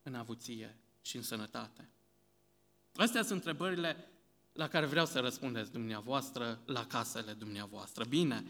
[0.02, 1.88] în avuție și în sănătate.
[2.94, 4.08] Astea sunt întrebările
[4.54, 8.04] la care vreau să răspundeți dumneavoastră la casele dumneavoastră.
[8.08, 8.44] Bine,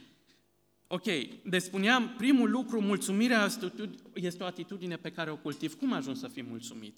[0.86, 1.04] ok,
[1.44, 3.48] deci spuneam, primul lucru, mulțumirea
[4.14, 5.74] este o atitudine pe care o cultiv.
[5.74, 6.94] Cum ajung să fii mulțumit?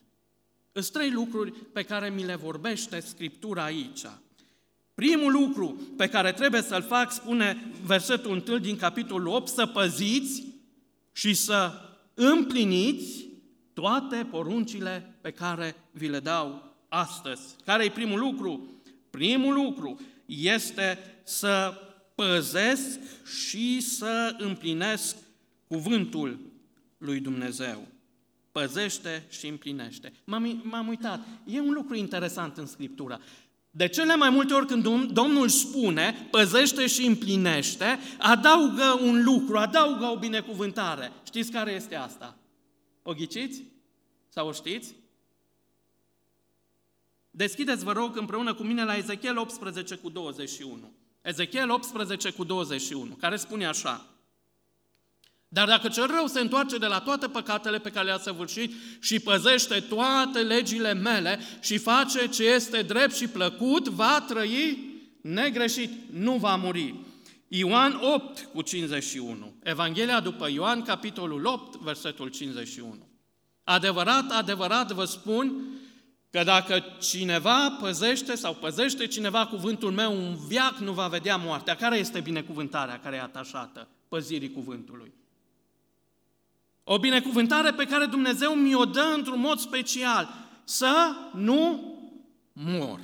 [0.72, 4.06] Sunt trei lucruri pe care mi le vorbește Scriptura aici.
[4.94, 10.44] Primul lucru pe care trebuie să-l fac, spune versetul 1 din capitolul 8, să păziți
[11.12, 11.72] și să
[12.14, 13.28] împliniți
[13.72, 17.42] toate poruncile pe care vi le dau astăzi.
[17.64, 18.75] Care e primul lucru?
[19.16, 21.74] Primul lucru este să
[22.14, 25.16] păzesc și să împlinesc
[25.66, 26.38] cuvântul
[26.98, 27.86] lui Dumnezeu.
[28.52, 30.12] Păzește și împlinește.
[30.24, 31.20] M-am, m-am uitat.
[31.44, 33.20] E un lucru interesant în Scriptură.
[33.70, 40.04] De cele mai multe ori când Domnul spune, păzește și împlinește, adaugă un lucru, adaugă
[40.04, 41.12] o binecuvântare.
[41.26, 42.36] Știți care este asta?
[43.02, 43.62] O ghiciți?
[44.28, 44.94] Sau o știți?
[47.36, 50.92] Deschideți, vă rog, împreună cu mine la Ezechiel 18 cu 21.
[51.22, 54.06] Ezechiel 18 cu 21, care spune așa.
[55.48, 59.20] Dar dacă cel rău se întoarce de la toate păcatele pe care le-a săvârșit și
[59.20, 64.78] păzește toate legile mele și face ce este drept și plăcut, va trăi
[65.20, 66.94] negreșit, nu va muri.
[67.48, 69.54] Ioan 8 cu 51.
[69.62, 73.06] Evanghelia după Ioan, capitolul 8, versetul 51.
[73.64, 75.76] Adevărat, adevărat vă spun
[76.36, 81.76] că dacă cineva păzește sau păzește cineva cuvântul meu, un viac nu va vedea moartea.
[81.76, 85.12] Care este binecuvântarea care e atașată păzirii cuvântului?
[86.84, 90.28] O binecuvântare pe care Dumnezeu mi-o dă într-un mod special.
[90.64, 91.94] Să nu
[92.52, 93.00] mor.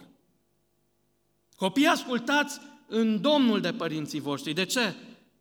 [1.57, 4.53] Copii, ascultați în Domnul de părinții voștri.
[4.53, 4.95] De ce?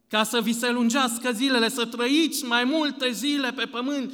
[0.08, 4.14] Ca să vi se lungească zilele, să trăiți mai multe zile pe pământ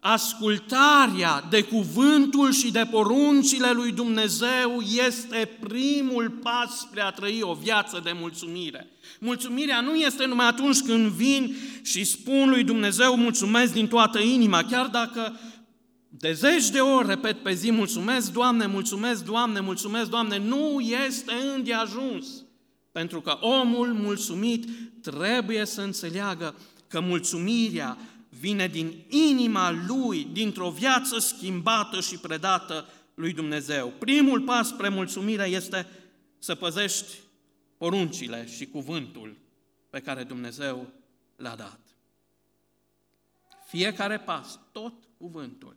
[0.00, 7.54] Ascultarea de cuvântul și de poruncile lui Dumnezeu este primul pas spre a trăi o
[7.54, 8.90] viață de mulțumire.
[9.20, 14.64] Mulțumirea nu este numai atunci când vin și spun lui Dumnezeu mulțumesc din toată inima,
[14.64, 15.38] chiar dacă
[16.08, 21.32] de zeci de ori repet pe zi mulțumesc, Doamne, mulțumesc, Doamne, mulțumesc, Doamne, nu este
[21.54, 22.26] îndeajuns.
[22.92, 24.68] Pentru că omul mulțumit
[25.02, 26.54] trebuie să înțeleagă
[26.88, 27.96] că mulțumirea
[28.38, 33.88] vine din inima lui, dintr-o viață schimbată și predată lui Dumnezeu.
[33.98, 35.86] Primul pas spre mulțumire este
[36.38, 37.18] să păzești
[37.76, 39.36] poruncile și cuvântul
[39.90, 40.86] pe care Dumnezeu
[41.36, 41.80] l-a dat.
[43.66, 45.76] Fiecare pas, tot cuvântul,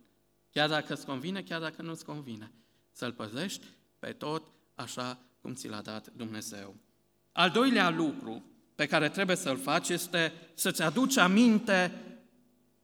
[0.51, 2.51] chiar dacă îți convine, chiar dacă nu îți convine,
[2.91, 3.65] să-l păzești
[3.99, 4.43] pe tot
[4.75, 6.75] așa cum ți l-a dat Dumnezeu.
[7.31, 8.45] Al doilea lucru
[8.75, 11.91] pe care trebuie să-l faci este să-ți aduci aminte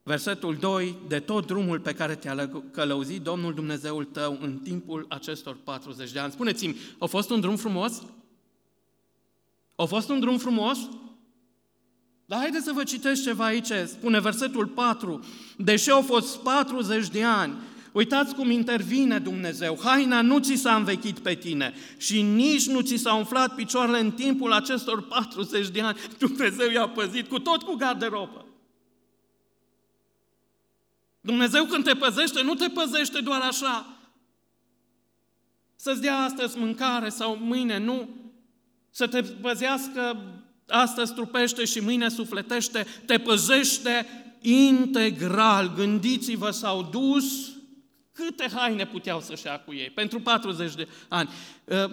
[0.08, 5.56] Versetul 2, de tot drumul pe care te-a călăuzit Domnul Dumnezeul tău în timpul acestor
[5.64, 6.32] 40 de ani.
[6.32, 8.02] Spuneți-mi, a fost un drum frumos?
[9.76, 10.78] A fost un drum frumos?
[12.26, 13.72] Dar haideți să vă citesc ceva aici.
[13.86, 15.24] Spune versetul 4,
[15.56, 17.54] deși au fost 40 de ani,
[17.92, 19.78] uitați cum intervine Dumnezeu.
[19.82, 24.10] Haina nu ți s-a învechit pe tine și nici nu ți s-a umflat picioarele în
[24.10, 25.98] timpul acestor 40 de ani.
[26.18, 28.47] Dumnezeu i-a păzit cu tot cu garderobă.
[31.28, 33.86] Dumnezeu când te păzește, nu te păzește doar așa.
[35.76, 38.08] Să-ți dea astăzi mâncare sau mâine, nu.
[38.90, 40.22] Să te păzească
[40.68, 44.06] astăzi trupește și mâine sufletește, te păzește
[44.40, 45.72] integral.
[45.74, 47.50] Gândiți-vă, s-au dus
[48.12, 51.30] câte haine puteau să-și ia cu ei pentru 40 de ani.
[51.70, 51.90] Ă,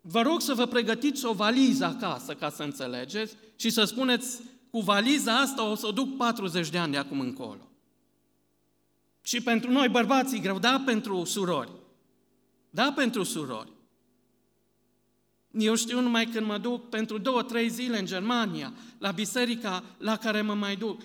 [0.00, 4.40] vă rog să vă pregătiți o valiză acasă ca să înțelegeți și să spuneți
[4.70, 7.66] cu valiza asta o să o duc 40 de ani de acum încolo.
[9.22, 11.72] Și pentru noi bărbații greu, da pentru surori.
[12.70, 13.72] Da pentru surori.
[15.50, 20.16] Eu știu numai când mă duc pentru două, trei zile în Germania, la biserica la
[20.16, 21.00] care mă mai duc.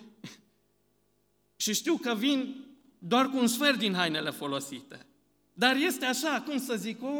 [1.55, 2.65] Și știu că vin
[2.99, 5.05] doar cu un sfert din hainele folosite.
[5.53, 7.13] Dar este așa, cum să zic, o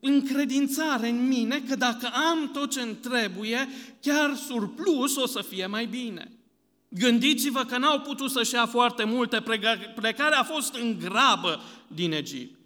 [0.00, 3.68] încredințare în mine că dacă am tot ce îmi trebuie,
[4.00, 6.30] chiar surplus o să fie mai bine.
[6.98, 9.42] Gândiți-vă că n-au putut să-și ia foarte multe,
[9.94, 12.60] plecarea a fost în grabă din Egipt.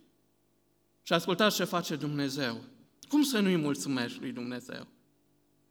[1.03, 2.65] Și ascultați ce face Dumnezeu.
[3.09, 4.87] Cum să nu-i mulțumești lui Dumnezeu?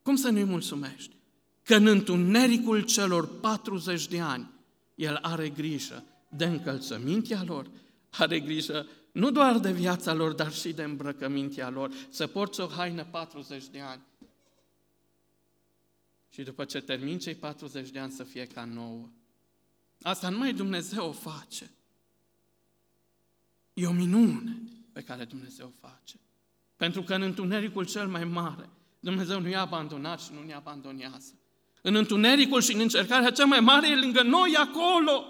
[0.02, 1.16] Cum să nu-i mulțumești?
[1.62, 4.50] Că în întunericul celor 40 de ani,
[4.94, 7.70] El are grijă de încălțămintea lor,
[8.10, 11.90] are grijă nu doar de viața lor, dar și de îmbrăcămintea lor.
[12.08, 14.00] Să porți o haină 40 de ani.
[16.28, 19.08] Și după ce termin cei 40 de ani să fie ca nouă.
[20.02, 21.70] Asta numai Dumnezeu o face.
[23.74, 24.62] E o minune
[24.92, 26.16] pe care Dumnezeu o face.
[26.76, 28.68] Pentru că în întunericul cel mai mare,
[29.00, 31.32] Dumnezeu nu i-a abandonat și nu ne abandonează.
[31.82, 35.24] În întunericul și în încercarea cea mai mare e lângă noi acolo.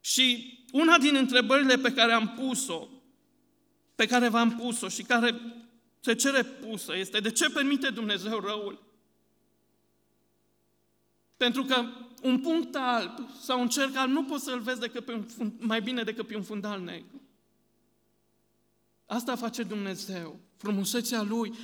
[0.00, 2.88] Și una din întrebările pe care am pus-o,
[3.94, 5.40] pe care v-am pus-o și care
[6.00, 8.89] se cere pusă este de ce permite Dumnezeu răul?
[11.40, 11.84] Pentru că
[12.22, 15.52] un punct alb sau un cerc alb nu poți să-l vezi decât pe un fund,
[15.58, 17.20] mai bine decât pe un fundal negru.
[19.06, 21.54] Asta face Dumnezeu, frumusețea Lui,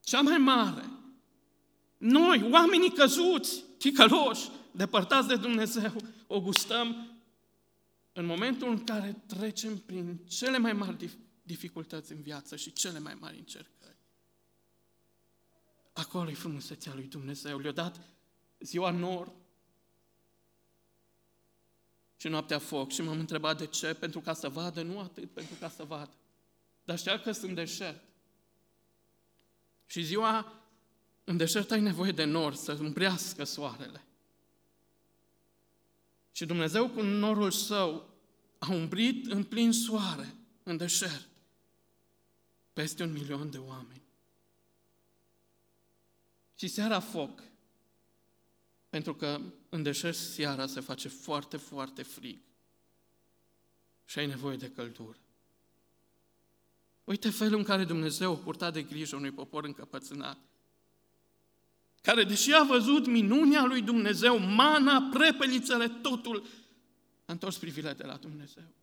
[0.00, 0.90] cea mai mare.
[1.98, 5.92] Noi, oamenii căzuți, ticăloși, depărtați de Dumnezeu,
[6.26, 7.18] o gustăm
[8.12, 11.10] în momentul în care trecem prin cele mai mari
[11.42, 13.96] dificultăți în viață și cele mai mari încercări.
[15.92, 17.58] Acolo e frumusețea lui Dumnezeu.
[17.58, 18.00] Le-a dat
[18.62, 19.32] ziua nor
[22.16, 22.90] și noaptea foc.
[22.90, 26.16] Și m-am întrebat de ce, pentru ca să vadă, nu atât, pentru ca să vadă.
[26.84, 28.02] Dar știa că sunt deșert.
[29.86, 30.52] Și ziua
[31.24, 34.04] în deșert ai nevoie de nor să împrească soarele.
[36.32, 38.08] Și Dumnezeu cu norul său
[38.58, 41.28] a umbrit în plin soare, în deșert,
[42.72, 44.02] peste un milion de oameni.
[46.54, 47.42] Și seara foc,
[48.92, 52.38] pentru că în deșert seara se face foarte, foarte frig
[54.04, 55.18] și ai nevoie de căldură.
[57.04, 60.38] Uite felul în care Dumnezeu a purtat de grijă unui popor încăpățânat
[62.00, 66.46] care, deși a văzut minunea lui Dumnezeu, mana, prepelițele, totul,
[67.24, 68.74] a întors privirile de la Dumnezeu.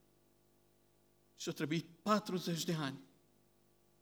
[1.36, 3.00] Și a trebuit 40 de ani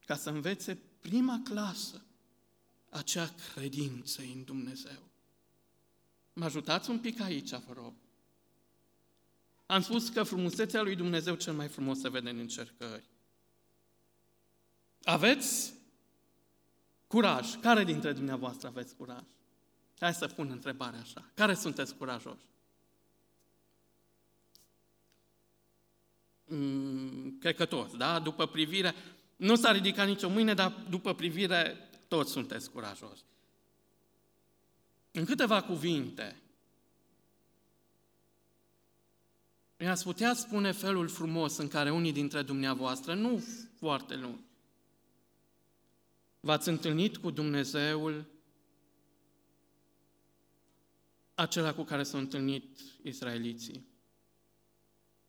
[0.05, 2.05] ca să învețe prima clasă
[2.89, 5.06] acea credință în Dumnezeu.
[6.37, 7.93] Mă ajutați un pic aici, vă rog.
[9.65, 13.09] Am spus că frumusețea lui Dumnezeu cel mai frumos se vede în încercări.
[15.03, 15.73] Aveți
[17.07, 17.55] Curaj.
[17.55, 19.23] Care dintre dumneavoastră aveți curaj?
[19.99, 21.31] Hai să pun întrebarea așa.
[21.33, 22.45] Care sunteți curajoși?
[26.45, 28.19] Mm, cred că toți, da?
[28.19, 28.93] După privire,
[29.35, 33.21] nu s-a ridicat nicio mâine, dar după privire toți sunteți curajoși.
[35.17, 36.35] În câteva cuvinte,
[39.77, 43.43] mi-ați putea spune felul frumos în care unii dintre dumneavoastră, nu
[43.77, 44.39] foarte lung,
[46.39, 48.25] V-ați întâlnit cu Dumnezeul
[51.35, 53.85] acela cu care s-au întâlnit israeliții.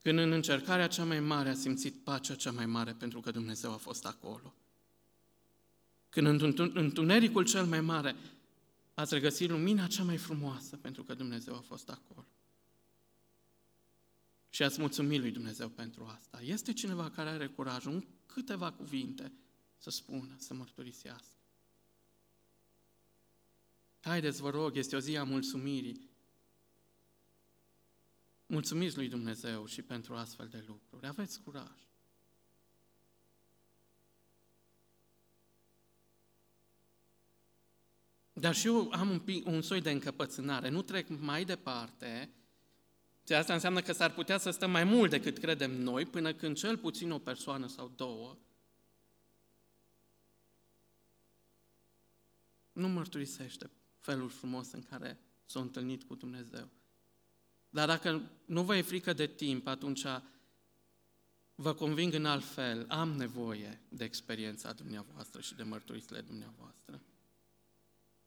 [0.03, 3.73] Când în încercarea cea mai mare a simțit pacea cea mai mare pentru că Dumnezeu
[3.73, 4.55] a fost acolo.
[6.09, 8.17] Când în întunericul cel mai mare
[9.01, 12.27] ați regăsit lumina cea mai frumoasă pentru că Dumnezeu a fost acolo.
[14.49, 16.41] Și ați mulțumit lui Dumnezeu pentru asta.
[16.43, 19.33] Este cineva care are curajul, în câteva cuvinte,
[19.77, 21.37] să spună, să mărturisească.
[24.01, 26.11] Haideți, vă rog, este o zi a mulțumirii.
[28.47, 31.07] Mulțumiți lui Dumnezeu și pentru astfel de lucruri.
[31.07, 31.88] Aveți curaj.
[38.41, 40.69] Dar și eu am un, pic, un soi de încăpățânare.
[40.69, 42.31] Nu trec mai departe.
[43.27, 46.57] Și asta înseamnă că s-ar putea să stăm mai mult decât credem noi, până când
[46.57, 48.39] cel puțin o persoană sau două
[52.73, 56.69] nu mărturisește felul frumos în care s-a întâlnit cu Dumnezeu.
[57.71, 60.05] Dar dacă nu vă e frică de timp, atunci
[61.55, 67.01] vă conving în alt fel, am nevoie de experiența dumneavoastră și de mărturisile dumneavoastră.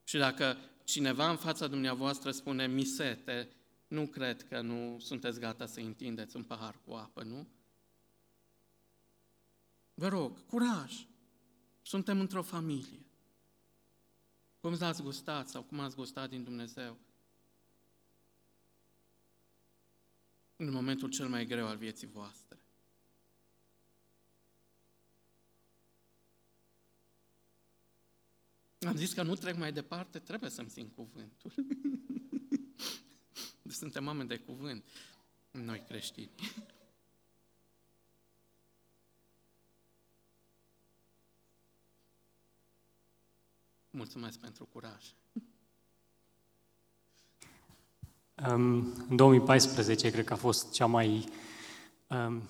[0.04, 3.50] Și dacă cineva în fața dumneavoastră spune, misete,
[3.88, 7.48] nu cred că nu sunteți gata să întindeți un pahar cu apă, nu?
[9.94, 11.06] Vă rog, curaj!
[11.82, 13.06] Suntem într-o familie.
[14.60, 16.98] Cum ați gustat sau cum ați gustat din Dumnezeu?
[20.56, 22.61] În momentul cel mai greu al vieții voastre.
[28.88, 31.54] Am zis că nu trec mai departe, trebuie să-mi simt cuvântul.
[33.80, 34.84] Suntem oameni de cuvânt,
[35.52, 36.32] noi creștini.
[43.90, 45.14] Mulțumesc pentru curaj.
[48.36, 51.30] În 2014 cred că a fost cea mai
[52.08, 52.42] um,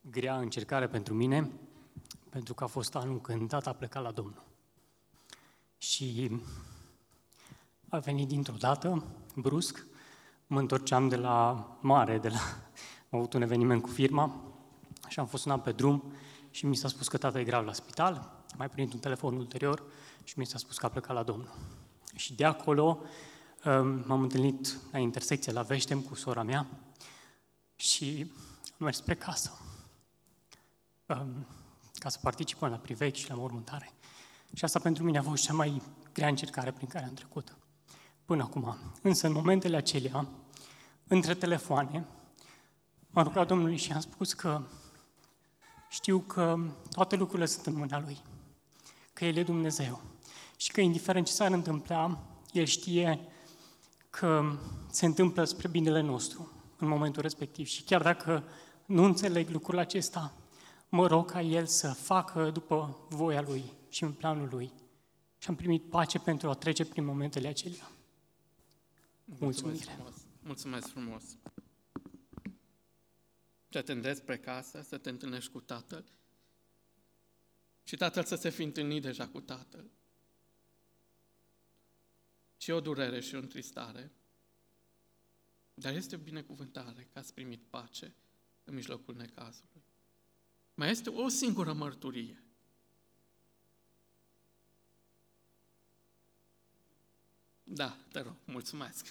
[0.00, 1.50] grea încercare pentru mine,
[2.28, 4.47] pentru că a fost anul când tata a plecat la Domnul.
[5.78, 6.30] Și
[7.88, 9.04] a venit dintr-o dată,
[9.34, 9.86] brusc,
[10.46, 12.38] mă întorceam de la mare, de la...
[13.10, 14.40] am avut un eveniment cu firma
[15.08, 16.12] și am fost un an pe drum
[16.50, 19.82] și mi s-a spus că tata e grav la spital, mai primit un telefon ulterior
[20.24, 21.54] și mi s-a spus că a plecat la Domnul.
[22.14, 23.00] Și de acolo
[23.64, 26.66] um, m-am întâlnit la intersecție la Veștem cu sora mea
[27.76, 28.32] și
[28.64, 29.58] am mers spre casă
[31.06, 31.46] um,
[31.92, 33.92] ca să participăm la privec și la mormântare.
[34.54, 35.82] Și asta pentru mine a fost cea mai
[36.12, 37.56] grea încercare prin care am trecut
[38.24, 38.76] până acum.
[39.02, 40.28] Însă în momentele acelea,
[41.06, 42.06] între telefoane,
[43.10, 44.62] m-am rugat Domnului și am spus că
[45.88, 46.56] știu că
[46.90, 48.18] toate lucrurile sunt în mâna Lui,
[49.12, 50.00] că El e Dumnezeu
[50.56, 52.18] și că indiferent ce s-ar întâmpla,
[52.52, 53.20] El știe
[54.10, 54.58] că
[54.90, 57.66] se întâmplă spre binele nostru în momentul respectiv.
[57.66, 58.44] Și chiar dacă
[58.86, 60.32] nu înțeleg lucrul acesta,
[60.88, 64.72] mă rog ca El să facă după voia Lui și în planul Lui.
[65.38, 67.90] Și am primit pace pentru a trece prin momentele acelea.
[69.24, 70.14] Mulțumesc frumos.
[70.40, 71.24] Mulțumesc frumos.
[73.68, 76.04] Să te îndreți spre casă, să te întâlnești cu Tatăl
[77.88, 79.90] și Tatăl să se fi întâlnit deja cu Tatăl.
[82.56, 84.12] Și o durere și o întristare,
[85.74, 88.14] dar este o binecuvântare că ați primit pace
[88.64, 89.82] în mijlocul necazului.
[90.74, 92.42] Mai este o singură mărturie.
[97.70, 99.06] Da, te rog, mulțumesc.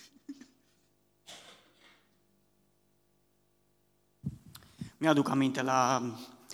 [4.97, 6.03] Mi-aduc aminte la,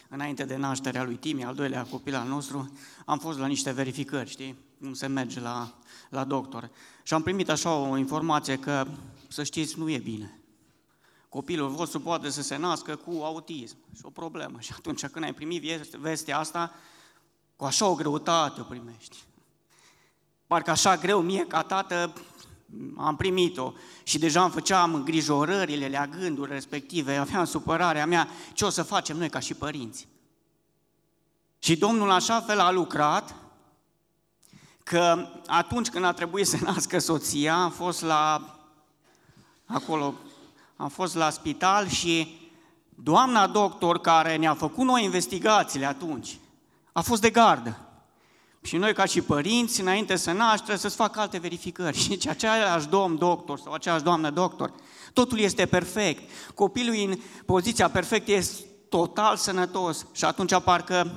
[0.09, 4.29] înainte de nașterea lui Timi, al doilea copil al nostru, am fost la niște verificări,
[4.29, 5.73] știi, cum se merge la,
[6.09, 6.69] la doctor.
[7.03, 8.87] Și am primit așa o informație că,
[9.27, 10.39] să știți, nu e bine.
[11.29, 14.59] Copilul vostru poate să se nască cu autism și o problemă.
[14.59, 16.71] Și atunci când ai primit vestea asta,
[17.55, 19.17] cu așa o greutate o primești
[20.53, 22.13] parcă așa greu mie ca tată
[22.97, 23.73] am primit-o
[24.03, 29.17] și deja îmi făceam îngrijorările, la gânduri respective, aveam supărarea mea, ce o să facem
[29.17, 30.07] noi ca și părinți.
[31.59, 33.35] Și Domnul așa fel a lucrat
[34.83, 38.55] că atunci când a trebuit să nască soția, am fost la
[39.65, 40.13] acolo,
[40.75, 42.39] am fost la spital și
[42.89, 46.37] doamna doctor care ne-a făcut noi investigațiile atunci,
[46.91, 47.77] a fost de gardă.
[48.65, 51.97] Și noi, ca și părinți, înainte să naște, să-ți facă alte verificări.
[52.01, 54.73] Și nici același domn doctor sau aceeași doamnă doctor,
[55.13, 56.29] totul este perfect.
[56.53, 60.05] Copilul în poziția perfectă este total sănătos.
[60.11, 61.11] Și atunci parcă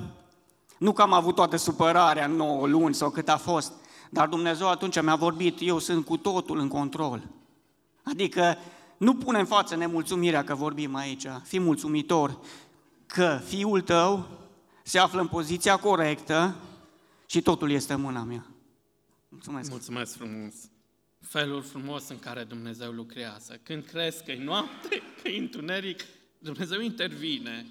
[0.77, 3.71] nu că am avut toată supărarea 9 luni sau cât a fost,
[4.09, 7.21] dar Dumnezeu atunci mi-a vorbit, eu sunt cu totul în control.
[8.03, 8.57] Adică
[8.97, 12.37] nu pune în față nemulțumirea că vorbim aici, fii mulțumitor
[13.05, 14.25] că fiul tău
[14.83, 16.55] se află în poziția corectă,
[17.29, 18.45] și totul este în mâna mea.
[19.29, 19.69] Mulțumesc!
[19.69, 20.53] Mulțumesc frumos!
[21.19, 23.59] Felul frumos în care Dumnezeu lucrează.
[23.63, 26.03] Când crezi că e noapte, că e întuneric,
[26.39, 27.65] Dumnezeu intervine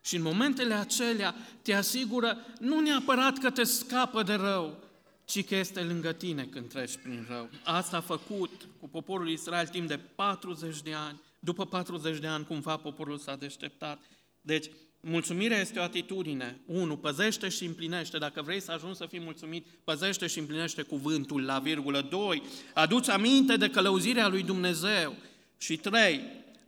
[0.00, 4.78] și în momentele acelea te asigură nu neapărat că te scapă de rău,
[5.24, 7.48] ci că este lângă tine când treci prin rău.
[7.64, 11.20] Asta a făcut cu poporul Israel timp de 40 de ani.
[11.38, 14.00] După 40 de ani, cumva, poporul s-a deșteptat.
[14.40, 16.60] Deci, Mulțumirea este o atitudine.
[16.66, 18.18] Unu, păzește și împlinește.
[18.18, 22.06] Dacă vrei să ajungi să fii mulțumit, păzește și împlinește cuvântul la virgulă.
[22.10, 22.42] Doi,
[22.74, 25.14] aduți aminte de călăuzirea lui Dumnezeu.
[25.58, 26.20] Și trei,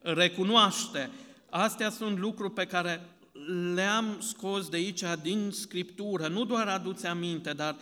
[0.03, 1.11] recunoaște.
[1.51, 3.01] Astea sunt lucruri pe care
[3.75, 6.29] le-am scos de aici din Scriptură.
[6.29, 7.77] Nu doar aduți aminte, dar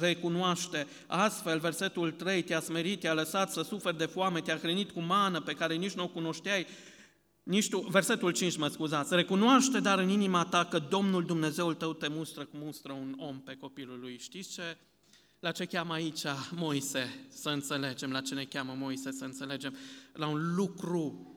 [0.00, 0.86] recunoaște.
[1.06, 5.40] Astfel, versetul 3, te-a smerit, te-a lăsat să suferi de foame, te-a hrănit cu mană
[5.40, 6.66] pe care nici nu o cunoșteai,
[7.50, 11.92] nici tu, versetul 5, mă scuzați, recunoaște dar în inima ta că Domnul Dumnezeul tău
[11.92, 14.18] te mustră cum mustră un om pe copilul lui.
[14.18, 14.76] Știți ce?
[15.40, 19.76] La ce cheamă aici Moise să înțelegem, la ce ne cheamă Moise să înțelegem?
[20.12, 21.34] La un lucru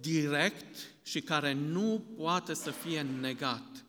[0.00, 3.84] direct și care nu poate să fie negat.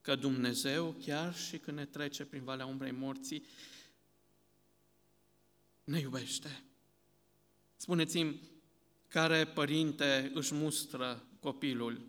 [0.00, 3.44] că Dumnezeu, chiar și când ne trece prin valea umbrei morții,
[5.84, 6.62] ne iubește.
[7.76, 8.40] Spuneți-mi,
[9.14, 12.00] care părinte își mustră copilul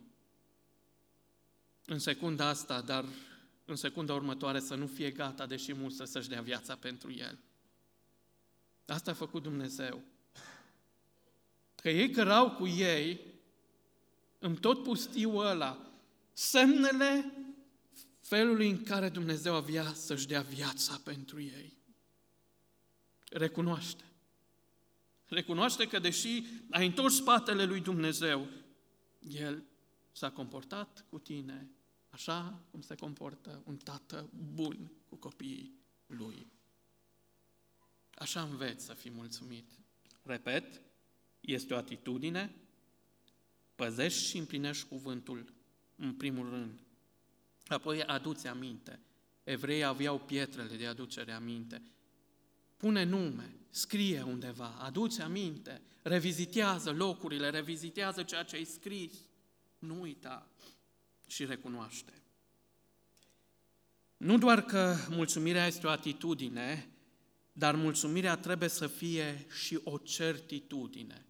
[1.85, 3.05] în secunda asta, dar
[3.65, 7.39] în secunda următoare să nu fie gata, deși mustră, să-și dea viața pentru el.
[8.85, 10.01] Asta a făcut Dumnezeu.
[11.75, 13.19] Că ei cărau cu ei,
[14.39, 15.91] în tot pustiul ăla,
[16.33, 17.31] semnele
[18.21, 21.77] felului în care Dumnezeu avea să-și dea viața pentru ei.
[23.29, 24.03] Recunoaște.
[25.27, 28.47] Recunoaște că deși ai întors spatele lui Dumnezeu,
[29.19, 29.63] El
[30.11, 31.69] s-a comportat cu tine
[32.09, 36.47] așa cum se comportă un tată bun cu copiii lui.
[38.13, 39.71] Așa înveți să fii mulțumit.
[40.23, 40.81] Repet,
[41.39, 42.55] este o atitudine,
[43.75, 45.53] păzești și împlinești cuvântul
[45.95, 46.79] în primul rând.
[47.67, 48.99] Apoi aduți aminte.
[49.43, 51.81] Evreii aveau pietrele de aducere aminte.
[52.77, 59.13] Pune nume, scrie undeva, aduce aminte, revizitează locurile, revizitează ceea ce ai scris.
[59.79, 60.49] Nu uita
[61.27, 62.13] și recunoaște.
[64.17, 66.89] Nu doar că mulțumirea este o atitudine,
[67.53, 71.25] dar mulțumirea trebuie să fie și o certitudine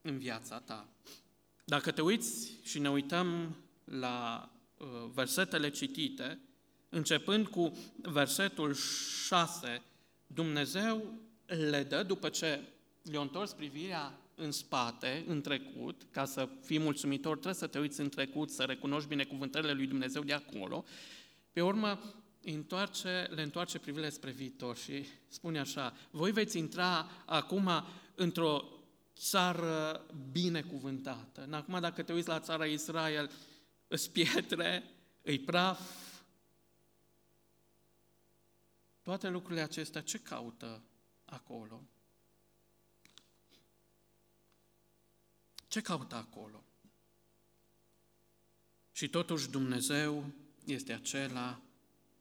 [0.00, 0.88] în viața ta.
[1.64, 6.40] Dacă te uiți și ne uităm la uh, versetele citite,
[6.88, 7.72] începând cu
[8.02, 9.82] versetul 6,
[10.34, 11.12] Dumnezeu
[11.46, 12.60] le dă, după ce
[13.02, 18.00] le-a întors privirea în spate, în trecut, ca să fii mulțumitor, trebuie să te uiți
[18.00, 20.84] în trecut, să recunoști binecuvântările lui Dumnezeu de acolo.
[21.52, 22.00] Pe urmă,
[22.44, 27.70] întoarce, le întoarce privirile spre viitor și spune așa, voi veți intra acum
[28.14, 28.64] într-o
[29.16, 31.48] țară binecuvântată.
[31.50, 33.30] Acum, dacă te uiți la țara Israel,
[33.88, 34.84] îți pietre,
[35.22, 35.80] îi praf.
[39.02, 40.82] Toate lucrurile acestea, ce caută
[41.24, 41.82] acolo?
[45.68, 46.64] Ce caută acolo?
[48.92, 50.32] Și totuși Dumnezeu
[50.64, 51.60] este acela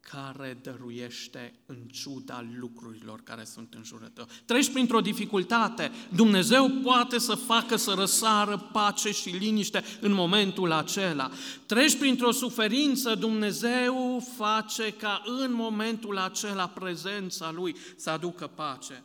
[0.10, 4.28] care dăruiește în ciuda lucrurilor care sunt în jurul tău.
[4.46, 11.32] Treci printr-o dificultate, Dumnezeu poate să facă să răsară pace și liniște în momentul acela.
[11.66, 19.04] Treci printr-o suferință, Dumnezeu face ca în momentul acela prezența Lui să aducă pace.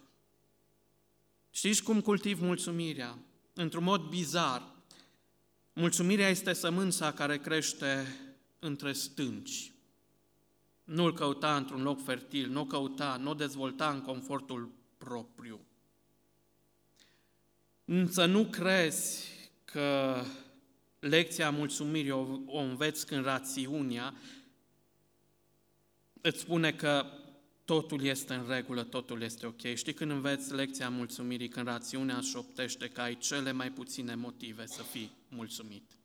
[1.50, 3.18] Știți cum cultiv mulțumirea?
[3.56, 4.62] într-un mod bizar.
[5.72, 8.16] Mulțumirea este sămânța care crește
[8.58, 9.72] între stânci.
[10.86, 15.60] Nu-l căuta într-un loc fertil, nu căuta, nu dezvolta în confortul propriu.
[17.84, 19.28] Însă nu crezi
[19.64, 20.22] că
[20.98, 24.14] lecția mulțumirii o, o înveți când rațiunea
[26.20, 27.06] îți spune că
[27.64, 29.74] totul este în regulă, totul este ok.
[29.74, 34.82] Știi când înveți lecția mulțumirii, când rațiunea șoptește că ai cele mai puține motive să
[34.82, 35.98] fii mulțumit.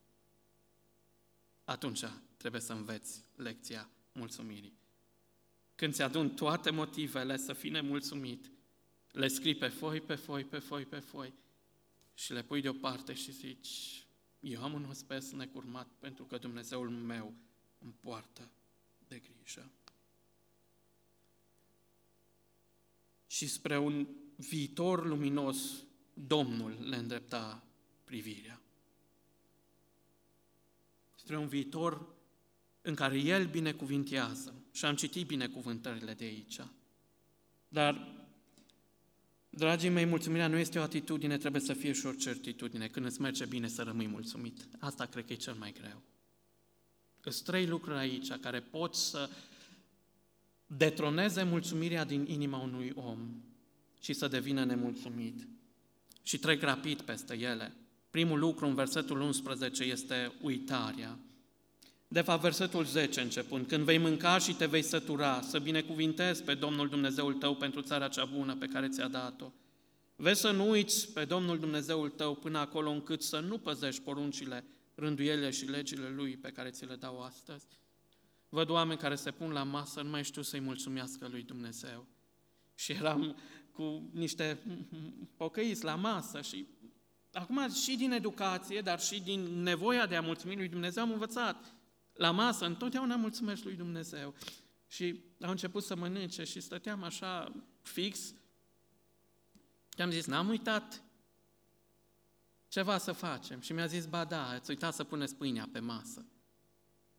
[1.64, 2.04] Atunci
[2.38, 4.80] trebuie să înveți lecția mulțumirii.
[5.76, 8.52] Când ți adun toate motivele să fii nemulțumit,
[9.12, 11.34] le scrii pe foi, pe foi, pe foi, pe foi
[12.14, 14.06] și le pui deoparte și zici,
[14.40, 17.34] eu am un ospes necurmat pentru că Dumnezeul meu
[17.80, 18.52] îmi poartă
[19.08, 19.72] de grijă.
[23.32, 27.64] și spre un viitor luminos Domnul le îndrepta
[28.04, 28.62] privirea.
[31.16, 32.16] Spre un viitor
[32.82, 34.54] în care El binecuvintează.
[34.72, 36.60] Și am citit binecuvântările de aici.
[37.68, 38.24] Dar,
[39.50, 42.88] dragii mei, mulțumirea nu este o atitudine, trebuie să fie și o certitudine.
[42.88, 44.68] Când îți merge bine să rămâi mulțumit.
[44.80, 46.02] Asta cred că e cel mai greu.
[47.22, 49.30] Sunt trei lucruri aici care pot să
[50.66, 53.44] detroneze mulțumirea din inima unui om
[54.02, 55.48] și să devină nemulțumit.
[56.24, 57.74] Și trec rapid peste ele.
[58.10, 61.18] Primul lucru în versetul 11 este uitarea.
[62.12, 66.54] De fapt, versetul 10 începând, când vei mânca și te vei sătura, să binecuvintezi pe
[66.54, 69.52] Domnul Dumnezeul tău pentru țara cea bună pe care ți-a dat-o.
[70.16, 74.64] Vezi să nu uiți pe Domnul Dumnezeul tău până acolo încât să nu păzești poruncile,
[74.96, 77.66] rânduielile și legile Lui pe care ți le dau astăzi.
[78.50, 82.06] Văd oameni care se pun la masă, nu mai știu să-i mulțumească lui Dumnezeu.
[82.76, 83.36] Și eram
[83.72, 84.60] cu niște
[85.38, 86.68] pocăiți la masă și
[87.34, 91.74] acum și din educație, dar și din nevoia de a mulțumi lui Dumnezeu am învățat.
[92.14, 94.34] La masă întotdeauna mulțumesc lui Dumnezeu.
[94.88, 98.34] Și au început să mănânce și stăteam așa fix
[99.96, 101.04] și am zis, n-am uitat
[102.68, 103.60] ceva să facem.
[103.60, 106.26] Și mi-a zis, ba da, ați uitat să puneți pâinea pe masă.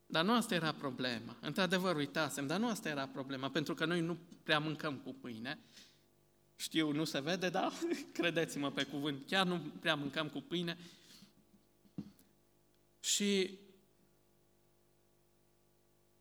[0.07, 1.36] Dar nu asta era problema.
[1.40, 5.59] Într-adevăr, uitasem, dar nu asta era problema, pentru că noi nu prea mâncăm cu pâine.
[6.57, 7.72] Știu, nu se vede, dar
[8.12, 10.78] credeți-mă pe cuvânt, chiar nu prea mâncăm cu pâine.
[13.01, 13.59] Și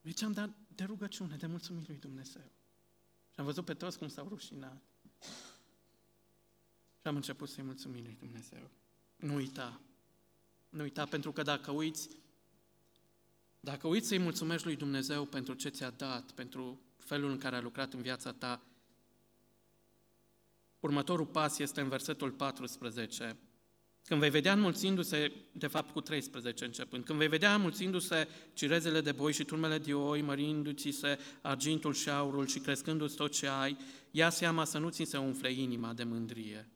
[0.04, 2.52] ziceam, dar de rugăciune, de mulțumire lui Dumnezeu.
[3.30, 4.82] Și am văzut pe toți cum s-au rușinat.
[7.00, 8.70] Și am început să-i mulțumim lui Dumnezeu.
[9.16, 9.82] Nu uita.
[10.70, 12.10] Nu uita, pentru că dacă uiți,
[13.60, 17.62] dacă uiți să-i mulțumești lui Dumnezeu pentru ce ți-a dat, pentru felul în care a
[17.62, 18.62] lucrat în viața ta,
[20.80, 23.38] următorul pas este în versetul 14.
[24.06, 29.12] Când vei vedea înmulțindu-se, de fapt cu 13 începând, când vei vedea înmulțindu-se cirezele de
[29.12, 33.78] boi și turmele de oi, mărindu-ți se argintul și aurul și crescându-ți tot ce ai,
[34.12, 36.70] ia seama să nu ți se umfle inima de mândrie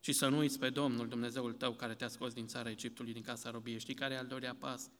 [0.00, 3.22] și să nu uiți pe Domnul, Dumnezeul tău, care te-a scos din țara Egiptului, din
[3.22, 3.78] casa robiei.
[3.78, 4.90] Știi care e al doilea pas?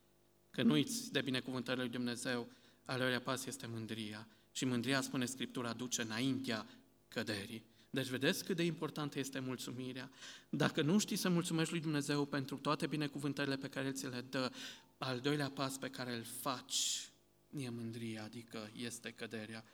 [0.51, 2.49] Că nu uiți de binecuvântările lui Dumnezeu,
[2.85, 4.29] al doilea pas este mândria.
[4.53, 6.67] Și mândria, spune Scriptura, duce înaintea
[7.09, 7.65] căderii.
[7.91, 10.11] Deci vedeți cât de importantă este mulțumirea.
[10.49, 14.25] Dacă nu știi să mulțumești lui Dumnezeu pentru toate binecuvântările pe care El ți le
[14.31, 14.53] dă,
[14.99, 17.09] al doilea pas pe care îl faci
[17.57, 19.65] e mândria, adică este căderea.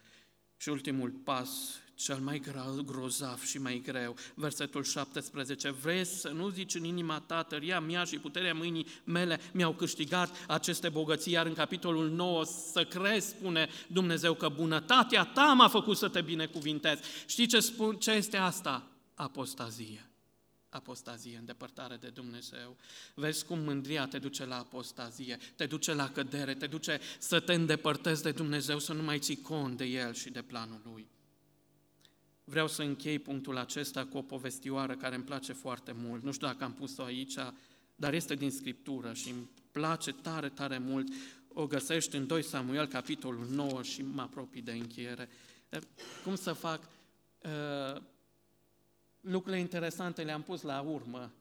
[0.56, 1.48] Și ultimul pas,
[1.94, 2.42] cel mai
[2.84, 8.04] grozav și mai greu, versetul 17, vrei să nu zici în inima ta, tăria mea
[8.04, 13.68] și puterea mâinii mele mi-au câștigat aceste bogății, iar în capitolul 9 să crezi, spune
[13.86, 16.98] Dumnezeu, că bunătatea ta m-a făcut să te binecuvintez.
[17.26, 18.88] Știi ce, spun, ce este asta?
[19.14, 20.13] Apostazie
[20.74, 22.76] apostazie, îndepărtare de Dumnezeu.
[23.14, 27.52] Vezi cum mândria te duce la apostazie, te duce la cădere, te duce să te
[27.52, 31.08] îndepărtezi de Dumnezeu, să nu mai ții cont de El și de planul Lui.
[32.44, 36.22] Vreau să închei punctul acesta cu o povestioară care îmi place foarte mult.
[36.22, 37.34] Nu știu dacă am pus-o aici,
[37.96, 41.08] dar este din Scriptură și îmi place tare, tare mult.
[41.48, 45.28] O găsești în 2 Samuel, capitolul 9 și mă apropii de încheiere.
[46.24, 46.88] Cum să fac?
[49.24, 51.32] Uh, lucrurile interesante le-am pus la urmă.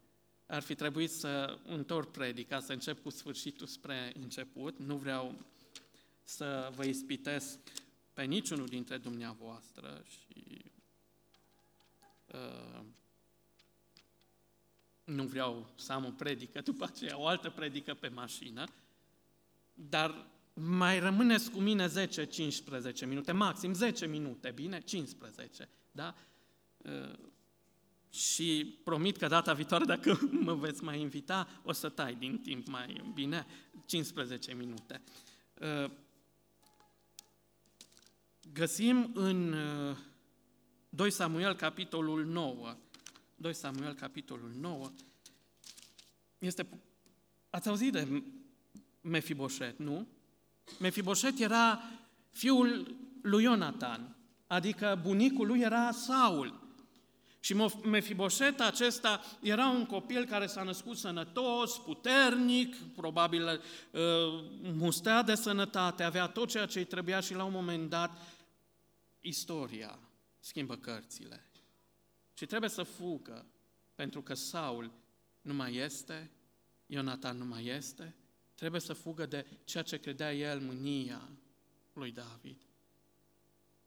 [0.46, 4.80] Ar fi trebuit să întorc predica, să încep cu sfârșitul spre început.
[4.80, 5.36] Nu vreau
[6.24, 7.60] să vă ispitesc
[8.14, 10.72] pe niciunul dintre dumneavoastră și
[12.26, 12.82] uh,
[15.04, 18.64] nu vreau să am o predică, după aceea o altă predică pe mașină,
[19.74, 24.82] dar mai rămâneți cu mine 10-15 minute, maxim 10 minute, bine?
[24.82, 26.16] 15, da?
[26.78, 27.32] Uh,
[28.14, 32.68] și promit că data viitoare, dacă mă veți mai invita, o să tai din timp
[32.68, 33.45] mai bine,
[33.86, 35.01] 15 minute.
[35.61, 35.91] Uh,
[38.53, 39.55] găsim în
[40.89, 42.78] 2 uh, Samuel, capitolul 9,
[43.36, 44.91] 2 Samuel, capitolul 9,
[46.39, 46.68] este,
[47.49, 48.24] ați auzit de
[49.01, 50.07] Mefiboset, nu?
[50.80, 51.82] Mefiboset era
[52.32, 54.16] fiul lui Ionatan,
[54.47, 56.62] adică bunicul lui era Saul.
[57.44, 64.02] Și Mefiboset acesta era un copil care s-a născut sănătos, puternic, probabil uh,
[64.62, 68.12] mustea de sănătate, avea tot ceea ce îi trebuia și la un moment dat
[69.20, 70.00] istoria
[70.39, 71.46] schimbă cărțile.
[72.34, 73.46] Și trebuie să fugă,
[73.96, 74.91] pentru că Saul
[75.41, 76.32] nu mai este,
[76.86, 78.16] Ionatan nu mai este,
[78.56, 81.30] trebuie să fugă de ceea ce credea el mânia
[81.94, 82.58] lui David.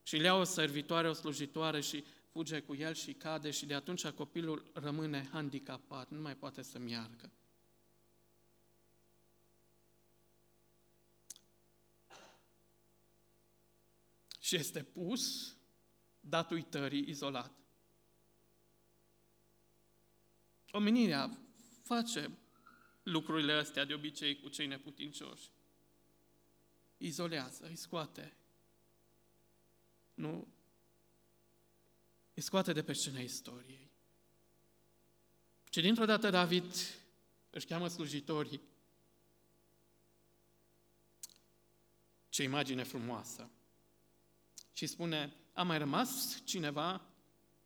[0.03, 2.05] Și le ia o servitoare, o slujitoare și
[2.37, 6.79] fuge cu el și cade și de atunci copilul rămâne handicapat, nu mai poate să
[6.79, 7.33] meargă.
[14.41, 15.57] Și este pus,
[16.21, 17.53] dat uitării, izolat.
[20.71, 21.39] Omenirea
[21.83, 22.39] face
[23.03, 25.51] lucrurile astea de obicei cu cei neputincioși.
[26.97, 28.37] Izolează, îi scoate.
[30.15, 30.56] Nu
[32.37, 33.91] îi scoate de pe scena istoriei.
[35.71, 36.75] Și dintr-o dată David
[37.51, 38.61] își cheamă slujitorii.
[42.29, 43.51] Ce imagine frumoasă!
[44.73, 47.07] Și spune, a mai rămas cineva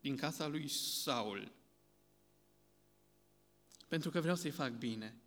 [0.01, 1.53] din casa lui Saul,
[3.89, 5.21] pentru că vreau să-i fac bine.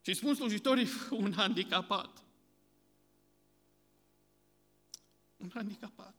[0.00, 2.24] Și spun slujitorii un handicapat.
[5.36, 6.17] Un handicapat.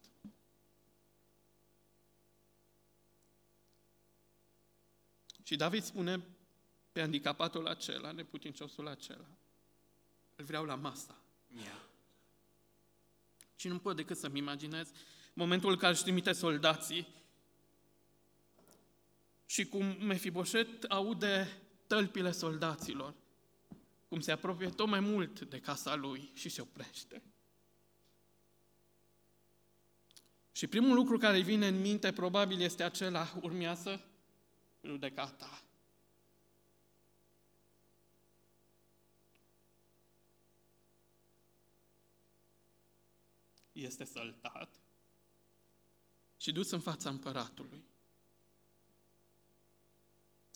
[5.50, 6.22] Și David spune
[6.92, 9.26] pe handicapatul acela, neputinciosul acela,
[10.36, 11.88] îl vreau la masa mea.
[13.56, 14.92] Și nu pot decât să-mi imaginez
[15.34, 17.08] momentul în care își trimite soldații
[19.46, 23.14] și cum Mefiboset aude tălpile soldaților
[24.08, 27.22] cum se apropie tot mai mult de casa lui și se oprește.
[30.52, 34.09] Și primul lucru care îi vine în minte probabil este acela, urmează
[34.82, 35.62] judecata.
[43.72, 44.80] Este săltat
[46.38, 47.84] și dus în fața împăratului.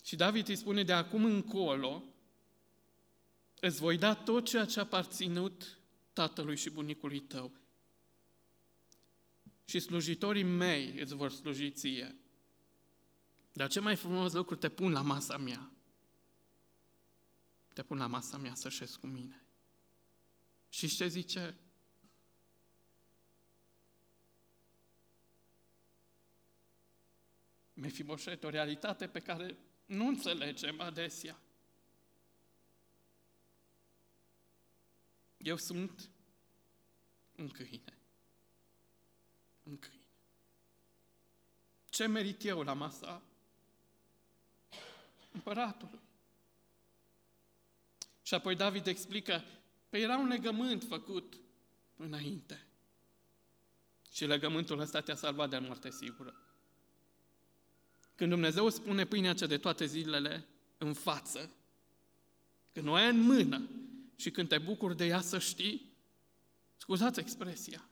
[0.04, 2.02] Și David îi spune, de acum încolo,
[3.60, 5.78] îți voi da tot ceea ce a aparținut
[6.12, 7.52] tatălui și bunicului tău.
[9.64, 12.23] Și slujitorii mei îți vor sluji ție.
[13.54, 15.70] Dar ce mai frumos lucru te pun la masa mea.
[17.74, 19.44] Te pun la masa mea să șezi cu mine.
[20.68, 21.58] Și ce zice?
[27.72, 31.40] Mefiboset, o realitate pe care nu înțelegem adesea.
[35.36, 36.10] Eu sunt
[37.36, 37.98] un câine.
[39.62, 40.02] Un câine.
[41.88, 43.22] Ce merit eu la masa
[45.34, 46.00] împăratului?
[48.22, 49.44] Și apoi David explică, pe
[49.88, 51.34] păi era un legământ făcut
[51.96, 52.66] înainte.
[54.12, 56.34] Și legământul ăsta te-a salvat de moarte sigură.
[58.14, 60.46] Când Dumnezeu spune pâinea cea de toate zilele
[60.78, 61.50] în față,
[62.72, 63.68] când o ai în mână
[64.16, 65.92] și când te bucuri de ea să știi,
[66.76, 67.88] scuzați expresia,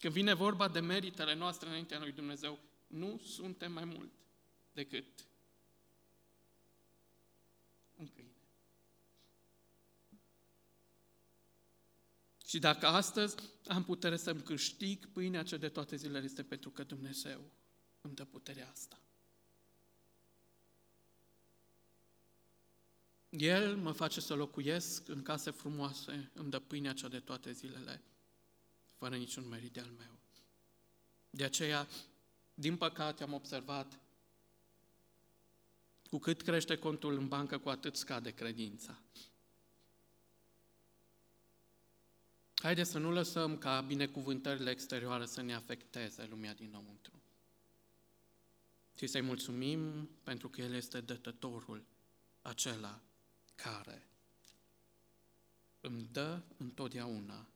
[0.00, 4.12] când vine vorba de meritele noastre înaintea lui Dumnezeu, nu suntem mai mult
[4.72, 5.06] decât
[7.96, 8.30] un câine.
[12.50, 13.34] Și dacă astăzi
[13.68, 17.50] am putere să-mi câștig pâinea cea de toate zilele, este pentru că Dumnezeu
[18.00, 19.00] îmi dă puterea asta.
[23.28, 28.02] El mă face să locuiesc în case frumoase, îmi dă pâinea cea de toate zilele,
[28.96, 30.18] fără niciun merit de al meu.
[31.30, 31.88] De aceea,
[32.54, 34.00] din păcate, am observat
[36.08, 39.02] cu cât crește contul în bancă, cu atât scade credința.
[42.62, 47.22] Haideți să nu lăsăm ca binecuvântările exterioare să ne afecteze lumea dinăuntru
[48.96, 51.84] și să-i mulțumim pentru că El este dătătorul
[52.42, 53.00] acela
[53.54, 54.06] care
[55.80, 57.46] îmi dă întotdeauna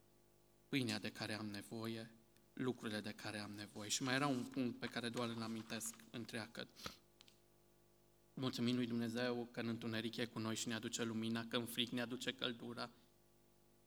[0.69, 2.11] pâinea de care am nevoie,
[2.53, 3.89] lucrurile de care am nevoie.
[3.89, 6.69] Și mai era un punct pe care doar îl amintesc întreagă.
[8.35, 11.67] Mulțumim lui Dumnezeu că în întuneric e cu noi și ne aduce lumina, că în
[11.67, 12.91] fric ne aduce căldura.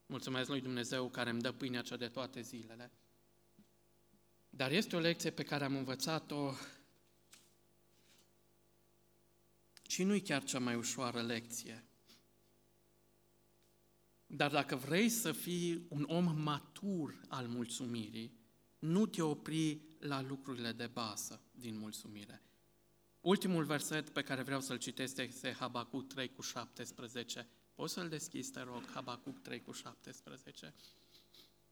[0.10, 2.92] Mulțumesc lui Dumnezeu care îmi dă pâinea cea de toate zilele.
[4.50, 6.54] Dar este o lecție pe care am învățat-o
[9.88, 11.86] Și nu-i chiar cea mai ușoară lecție.
[14.26, 18.40] Dar dacă vrei să fii un om matur al mulțumirii,
[18.80, 22.42] nu te opri la lucrurile de bază din mulțumire.
[23.20, 27.48] Ultimul verset pe care vreau să-l citesc este Habacuc 3 cu 17.
[27.78, 30.74] Poți să-l deschizi, te rog, Habacuc 3 cu 17.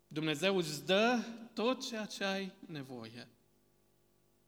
[0.07, 3.27] Dumnezeu îți dă tot ceea ce ai nevoie.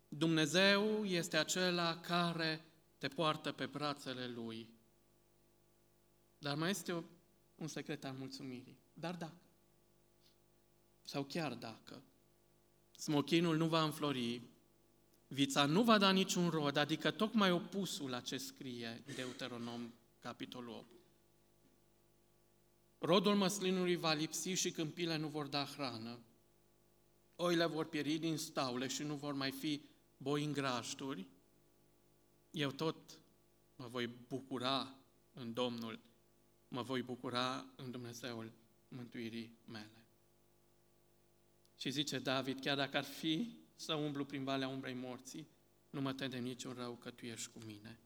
[0.08, 2.66] Dumnezeu este acela care
[2.98, 4.70] te poartă pe brațele Lui.
[6.38, 7.04] Dar mai este o,
[7.56, 8.80] un secret al mulțumirii.
[8.94, 9.42] Dar dacă,
[11.04, 12.02] sau chiar dacă,
[12.92, 14.42] smochinul nu va înflori,
[15.28, 20.97] vița nu va da niciun rod, adică tocmai opusul la ce scrie Deuteronom, capitolul 8.
[22.98, 26.20] Rodul măslinului va lipsi și câmpile nu vor da hrană.
[27.36, 29.82] Oile vor pieri din staule și nu vor mai fi
[30.18, 31.28] boi în grajduri
[32.58, 33.20] eu tot
[33.76, 34.96] mă voi bucura
[35.34, 36.00] în Domnul,
[36.68, 38.52] mă voi bucura în Dumnezeul
[38.88, 40.06] mântuirii mele.
[41.80, 45.48] Și zice David, chiar dacă ar fi să umblu prin valea umbrei morții,
[45.90, 48.00] nu mă tem de niciun rău că Tu ești cu mine.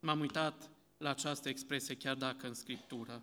[0.00, 3.22] M-am uitat la această expresie chiar dacă în Scriptură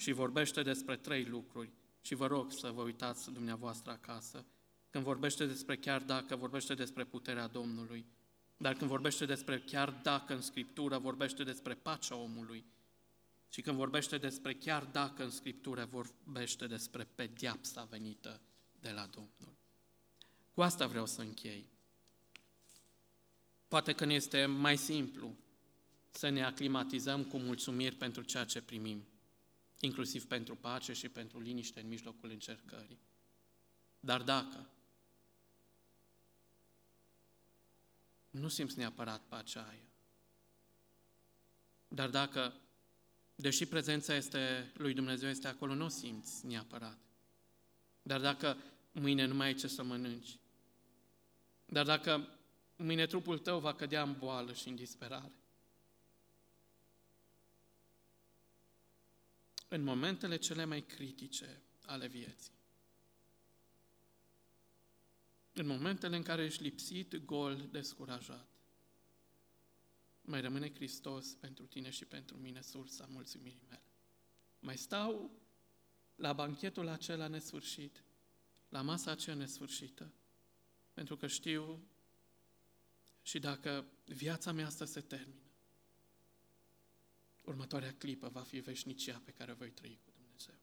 [0.00, 1.70] și vorbește despre trei lucruri
[2.00, 4.46] și vă rog să vă uitați dumneavoastră acasă.
[4.90, 8.06] Când vorbește despre chiar dacă, vorbește despre puterea Domnului,
[8.56, 12.64] dar când vorbește despre chiar dacă în Scriptură vorbește despre pacea omului
[13.48, 18.40] și când vorbește despre chiar dacă în Scriptură vorbește despre pediapsa venită
[18.80, 19.56] de la Domnul.
[20.54, 21.68] Cu asta vreau să închei.
[23.68, 25.36] Poate că ne este mai simplu
[26.10, 29.04] să ne aclimatizăm cu mulțumiri pentru ceea ce primim,
[29.80, 33.00] inclusiv pentru pace și pentru liniște în mijlocul încercării.
[34.00, 34.70] Dar dacă
[38.30, 39.88] nu simți neapărat pacea aia.
[41.88, 42.60] Dar dacă
[43.40, 46.98] Deși prezența este, lui Dumnezeu este acolo, nu o simți neapărat.
[48.02, 48.56] Dar dacă
[48.92, 50.38] mâine nu mai ai ce să mănânci,
[51.66, 52.28] dar dacă
[52.76, 55.39] mâine trupul tău va cădea în boală și în disperare,
[59.72, 62.52] în momentele cele mai critice ale vieții,
[65.52, 68.48] în momentele în care ești lipsit, gol, descurajat,
[70.22, 73.92] mai rămâne Hristos pentru tine și pentru mine sursa mulțumirii mele.
[74.60, 75.30] Mai stau
[76.14, 78.04] la banchetul acela nesfârșit,
[78.68, 80.12] la masa aceea nesfârșită,
[80.92, 81.88] pentru că știu
[83.22, 85.49] și dacă viața mea asta se termină,
[87.50, 90.60] următoarea clipă va fi veșnicia pe care o voi trăi cu Dumnezeu.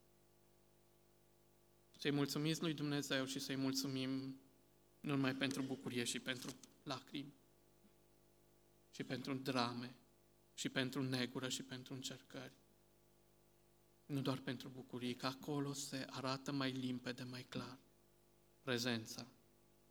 [1.98, 4.40] Să-i mulțumiți lui Dumnezeu și să-i mulțumim
[5.00, 7.34] nu numai pentru bucurie și pentru lacrimi,
[8.92, 9.96] și pentru drame,
[10.54, 12.54] și pentru negură, și pentru încercări.
[14.06, 17.80] Nu doar pentru bucurii, că acolo se arată mai limpede, mai clar
[18.62, 19.28] prezența,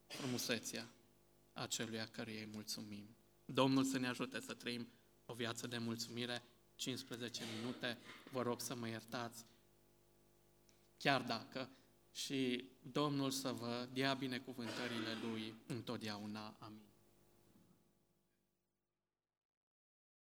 [0.06, 0.90] frumusețea
[1.52, 3.16] aceluia care îi mulțumim.
[3.44, 4.88] Domnul să ne ajute să trăim
[5.24, 6.42] o viață de mulțumire,
[6.76, 7.98] 15 minute,
[8.30, 9.44] vă rog să mă iertați,
[10.98, 11.70] chiar dacă,
[12.12, 16.56] și Domnul să vă dea binecuvântările Lui întotdeauna.
[16.58, 16.95] Amin.